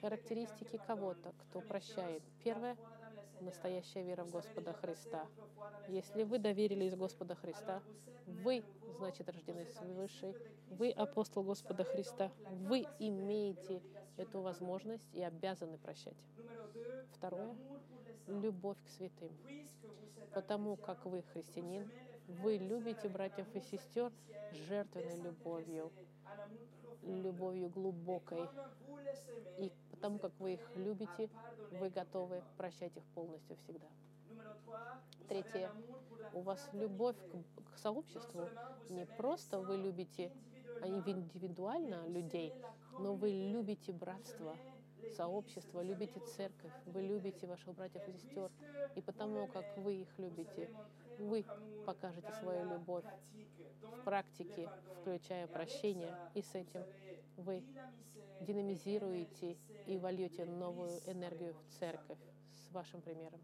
Характеристики 0.00 0.80
кого-то, 0.86 1.32
кто 1.38 1.60
прощает. 1.60 2.22
Первое— 2.42 2.76
настоящая 3.42 4.02
вера 4.02 4.24
в 4.24 4.30
Господа 4.30 4.72
Христа. 4.72 5.26
Если 5.88 6.22
вы 6.22 6.38
доверились 6.38 6.94
Господа 6.94 7.34
Христа, 7.34 7.82
вы, 8.26 8.64
значит, 8.98 9.28
рождены 9.28 9.66
свыше, 9.66 10.34
вы 10.70 10.90
апостол 10.90 11.42
Господа 11.42 11.84
Христа, 11.84 12.30
вы 12.68 12.86
имеете 12.98 13.82
эту 14.16 14.40
возможность 14.40 15.08
и 15.14 15.22
обязаны 15.22 15.78
прощать. 15.78 16.16
Второе— 17.12 17.54
любовь 18.26 18.78
к 18.84 18.88
святым. 18.88 19.30
Потому 20.34 20.76
как 20.76 21.04
вы 21.04 21.22
христианин, 21.32 21.90
вы 22.26 22.56
любите 22.56 23.08
братьев 23.08 23.46
и 23.54 23.60
сестер 23.60 24.12
жертвенной 24.68 25.20
любовью, 25.20 25.90
любовью 27.02 27.68
глубокой. 27.68 28.48
И 29.58 29.70
потому 30.02 30.18
как 30.18 30.32
вы 30.40 30.54
их 30.54 30.60
любите, 30.74 31.30
вы 31.70 31.88
готовы 31.88 32.42
прощать 32.56 32.96
их 32.96 33.04
полностью 33.14 33.56
всегда. 33.58 33.86
Третье. 35.28 35.70
У 36.32 36.40
вас 36.40 36.68
любовь 36.72 37.14
к, 37.30 37.72
к 37.72 37.78
сообществу. 37.78 38.48
Не 38.90 39.06
просто 39.06 39.60
вы 39.60 39.76
любите 39.76 40.32
а 40.80 40.88
индивидуально 40.88 42.08
людей, 42.08 42.52
но 42.98 43.14
вы 43.14 43.30
любите 43.30 43.92
братство, 43.92 44.56
сообщество, 45.16 45.80
любите 45.80 46.18
церковь, 46.36 46.72
вы 46.86 47.02
любите 47.02 47.46
ваших 47.46 47.72
братьев 47.72 48.02
и 48.08 48.12
сестер. 48.12 48.50
И 48.96 49.00
потому 49.00 49.46
как 49.46 49.64
вы 49.76 50.00
их 50.02 50.18
любите, 50.18 50.68
вы 51.20 51.44
покажете 51.86 52.32
свою 52.40 52.68
любовь 52.68 53.04
в 53.82 54.04
практике, 54.04 54.68
включая 55.00 55.46
прощение, 55.46 56.12
и 56.34 56.42
с 56.42 56.56
этим 56.56 56.84
вы 57.36 57.62
динамизируете 58.42 59.56
и 59.86 59.96
вольете 59.96 60.44
новую 60.44 60.98
энергию 61.06 61.54
в 61.54 61.78
церковь 61.78 62.18
с 62.50 62.72
вашим 62.72 63.00
примером. 63.00 63.40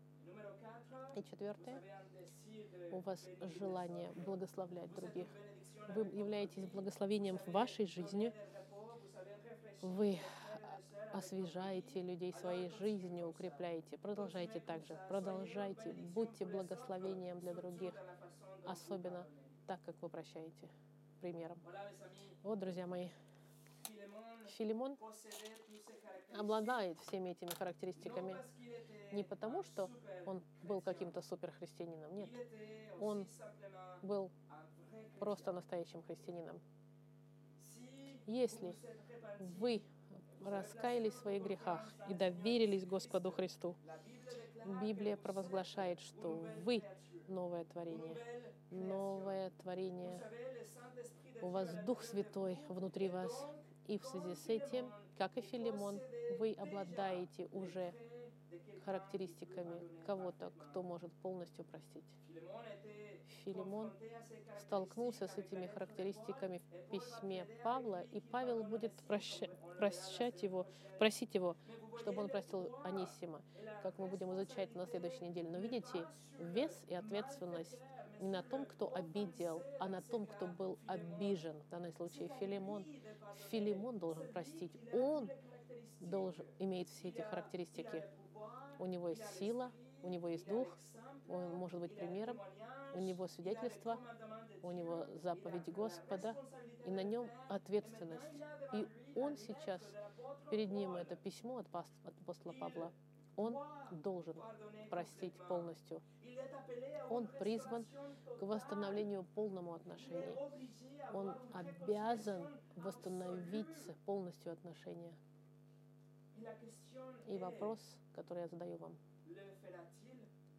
И 1.16 1.22
четвертое, 1.22 1.80
у 2.92 3.01
вас 3.01 3.26
желание 3.59 4.12
благословлять 4.12 4.94
других. 4.94 5.26
Вы 5.94 6.03
являетесь 6.03 6.66
благословением 6.66 7.38
в 7.38 7.49
вашей 7.49 7.86
жизни. 7.86 8.32
Вы 9.80 10.18
освежаете 11.12 12.03
людей 12.03 12.32
своей 12.34 12.68
жизнью, 12.78 13.28
укрепляете. 13.28 13.96
Продолжайте 13.99 14.61
так 14.61 14.84
же. 14.84 14.99
Продолжайте. 15.09 15.92
Будьте 15.92 16.44
благословением 16.44 17.40
для 17.40 17.55
других, 17.55 17.94
особенно 18.66 19.26
так, 19.66 19.80
как 19.84 19.94
вы 20.01 20.09
прощаете. 20.09 20.68
Примером. 21.20 21.59
Вот, 22.42 22.59
друзья 22.59 22.86
мои, 22.86 23.09
Филимон 24.59 24.99
обладает 26.37 26.99
всеми 27.01 27.31
этими 27.31 27.51
характеристиками 27.51 28.37
не 29.13 29.23
потому, 29.23 29.63
что 29.63 29.89
он 30.27 30.43
был 30.65 30.83
каким-то 30.83 31.23
суперхристианином. 31.23 32.15
Нет, 32.17 32.29
он 33.01 33.27
был 34.03 34.31
просто 35.21 35.53
настоящим 35.53 36.03
христианином. 36.03 36.61
Если 38.27 38.75
вы 39.39 39.81
раскаялись 40.45 41.15
в 41.15 41.21
своих 41.21 41.43
грехах 41.43 41.81
и 42.09 42.15
доверились 42.15 42.85
Господу 42.85 43.31
Христу, 43.31 43.77
Библия 44.83 45.17
провозглашает, 45.17 46.01
что 46.01 46.45
вы 46.65 46.83
новое 47.29 47.65
творение. 47.65 48.17
Новое 48.71 49.51
творение. 49.63 50.21
У 51.41 51.49
вас 51.49 51.73
Дух 51.85 52.03
Святой 52.03 52.59
внутри 52.69 53.09
вас. 53.09 53.47
И 53.89 53.99
в 53.99 54.05
связи 54.05 54.34
с 54.34 54.49
этим, 54.49 54.93
как 55.16 55.36
и 55.39 55.41
Филимон, 55.41 55.99
вы 56.39 56.53
обладаете 56.53 57.49
уже 57.53 57.93
характеристиками 58.84 59.82
кого-то, 60.07 60.53
кто 60.59 60.82
может 60.82 61.11
полностью 61.22 61.64
простить. 61.64 62.05
Филимон 63.45 63.91
столкнулся 64.61 65.26
с 65.26 65.39
этими 65.39 65.66
характеристиками 65.66 66.59
в 66.59 66.91
письме 66.91 67.47
Павла, 67.62 68.03
и 68.12 68.20
Павел 68.20 68.62
будет 68.62 68.93
проща- 69.09 69.51
прощать 69.78 70.43
его, 70.43 70.66
просить 70.99 71.34
его, 71.34 71.57
чтобы 71.99 72.22
он 72.22 72.28
простил 72.28 72.70
Анисима, 72.84 73.41
как 73.82 73.99
мы 73.99 74.07
будем 74.07 74.32
изучать 74.34 74.74
на 74.74 74.86
следующей 74.86 75.24
неделе. 75.24 75.49
Но 75.49 75.59
видите, 75.59 76.07
вес 76.39 76.82
и 76.89 76.95
ответственность 76.95 77.78
на 78.21 78.43
том, 78.43 78.66
кто 78.66 78.95
обидел, 78.95 79.62
а 79.79 79.89
на 79.89 80.03
том, 80.03 80.27
кто 80.27 80.47
был 80.47 80.79
обижен. 80.87 81.61
В 81.62 81.69
данном 81.69 81.93
случае 81.93 82.29
Филимон. 82.41 82.85
Филимон 83.51 83.99
должен 83.99 84.31
простить. 84.33 84.73
Он 84.93 85.31
должен, 86.01 86.47
имеет 86.59 86.89
все 86.89 87.09
эти 87.09 87.21
характеристики. 87.21 88.05
У 88.79 88.87
него 88.87 89.09
есть 89.09 89.25
сила, 89.39 89.73
у 90.03 90.09
него 90.09 90.29
есть 90.29 90.47
дух, 90.47 90.69
он 91.29 91.55
может 91.55 91.81
быть 91.81 91.95
примером, 91.95 92.39
у 92.95 93.01
него 93.01 93.27
свидетельство, 93.27 93.99
у 94.62 94.71
него 94.71 95.07
заповедь 95.16 95.69
Господа, 95.69 96.37
и 96.87 96.91
на 96.91 97.03
нем 97.03 97.29
ответственность. 97.49 98.31
И 98.73 98.87
он 99.14 99.37
сейчас, 99.37 99.83
перед 100.51 100.71
ним 100.71 100.95
это 100.95 101.16
письмо 101.16 101.59
от 101.59 101.66
апостола 102.05 102.55
Павла, 102.59 102.93
он 103.39 103.57
должен 103.93 104.34
простить 104.91 105.32
полностью. 105.49 106.03
Он 107.09 107.26
призван 107.39 107.86
к 108.39 108.43
восстановлению 108.43 109.24
полному 109.34 109.74
отношения. 109.74 110.34
Он 111.14 111.34
обязан 111.53 112.47
восстановить 112.76 113.66
полностью 114.05 114.53
отношения. 114.53 115.14
И 117.28 117.39
вопрос, 117.39 117.78
который 118.12 118.43
я 118.43 118.49
задаю 118.49 118.76
вам, 118.76 118.93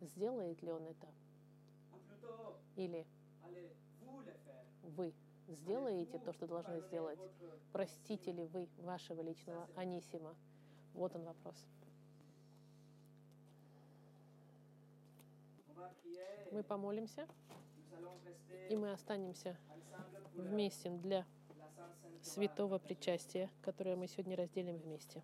сделает 0.01 0.61
ли 0.63 0.71
он 0.71 0.87
это? 0.87 1.07
Или 2.77 3.05
вы 4.83 5.13
сделаете 5.49 6.17
то, 6.19 6.31
что 6.31 6.47
должны 6.47 6.79
сделать? 6.79 7.19
Простите 7.73 8.31
ли 8.31 8.45
вы 8.45 8.69
вашего 8.77 9.21
личного 9.21 9.67
Анисима? 9.75 10.33
Вот 10.93 11.13
он 11.15 11.25
вопрос. 11.25 11.55
Мы 16.51 16.63
помолимся, 16.63 17.27
и 18.69 18.75
мы 18.75 18.91
останемся 18.91 19.55
вместе 20.33 20.89
для 20.89 21.25
святого 22.21 22.79
причастия, 22.79 23.49
которое 23.61 23.95
мы 23.95 24.07
сегодня 24.07 24.35
разделим 24.35 24.77
вместе. 24.77 25.21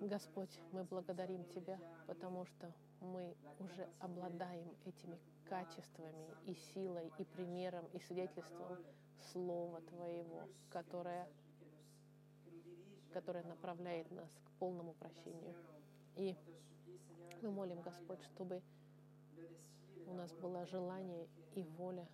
Господь, 0.00 0.60
мы 0.72 0.84
благодарим 0.84 1.44
Тебя, 1.46 1.78
потому 2.06 2.44
что 2.44 2.72
мы 3.00 3.34
уже 3.58 3.88
обладаем 3.98 4.68
этими 4.84 5.18
качествами 5.48 6.26
и 6.44 6.54
силой, 6.54 7.10
и 7.18 7.24
примером, 7.24 7.86
и 7.92 7.98
свидетельством 8.00 8.78
Слова 9.32 9.80
Твоего, 9.80 10.48
которое, 10.70 11.28
которое 13.16 13.44
направляет 13.44 14.10
нас 14.10 14.28
к 14.44 14.50
полному 14.58 14.92
прощению. 14.92 15.54
И 16.16 16.36
мы 17.40 17.50
молим, 17.50 17.80
Господь, 17.80 18.22
чтобы 18.24 18.60
у 20.06 20.12
нас 20.12 20.30
было 20.34 20.66
желание 20.66 21.26
и 21.54 21.62
воля, 21.62 22.06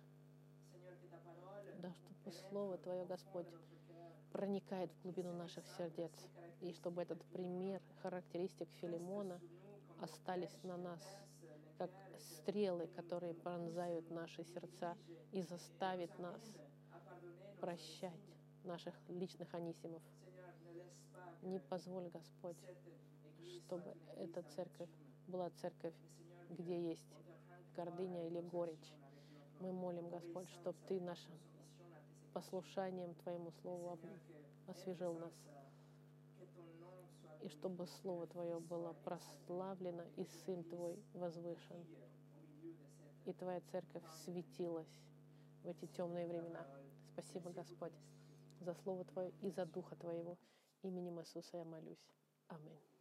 да, 1.79 1.93
чтобы 2.05 2.31
Слово 2.47 2.77
Твое, 2.77 3.03
Господь, 3.03 3.47
проникает 4.31 4.89
в 4.93 5.01
глубину 5.01 5.33
наших 5.33 5.67
сердец, 5.77 6.13
и 6.61 6.71
чтобы 6.71 7.01
этот 7.01 7.21
пример 7.25 7.81
характеристик 8.01 8.69
Филимона 8.79 9.41
остались 9.99 10.57
на 10.63 10.77
нас, 10.77 11.01
как 11.77 11.91
стрелы, 12.17 12.87
которые 12.95 13.33
пронзают 13.33 14.09
наши 14.09 14.45
сердца 14.45 14.95
и 15.33 15.41
заставят 15.41 16.17
нас 16.17 16.41
прощать 17.59 18.23
наших 18.63 18.95
личных 19.09 19.53
анисимов. 19.53 20.01
Не 21.43 21.59
позволь, 21.59 22.09
Господь, 22.09 22.57
чтобы 23.65 23.95
эта 24.17 24.41
церковь 24.55 24.89
была 25.27 25.49
церковь, 25.61 25.93
где 26.49 26.89
есть 26.89 27.05
гордыня 27.75 28.27
или 28.27 28.39
горечь. 28.39 28.93
Мы 29.59 29.73
молим, 29.73 30.09
Господь, 30.09 30.49
чтобы 30.49 30.77
Ты 30.87 31.01
нашим 31.01 31.33
послушанием 32.33 33.13
Твоему 33.15 33.51
Слову 33.61 33.99
освежил 34.67 35.13
нас, 35.15 35.33
и 37.41 37.49
чтобы 37.49 37.87
Слово 37.87 38.25
Твое 38.27 38.59
было 38.61 38.93
прославлено, 39.03 40.03
и 40.15 40.23
Сын 40.23 40.63
Твой 40.63 40.97
возвышен, 41.13 41.85
и 43.25 43.33
Твоя 43.33 43.59
церковь 43.69 44.03
светилась 44.23 45.01
в 45.63 45.67
эти 45.67 45.87
темные 45.87 46.25
времена. 46.25 46.65
Спасибо, 47.11 47.51
Господь, 47.51 47.93
за 48.61 48.73
Слово 48.75 49.03
Твое 49.03 49.31
и 49.41 49.49
за 49.49 49.65
Духа 49.65 49.97
Твоего. 49.97 50.37
Именем 50.83 51.19
Иисуса 51.21 51.57
я 51.57 51.65
молюсь. 51.65 52.05
Аминь. 52.49 52.92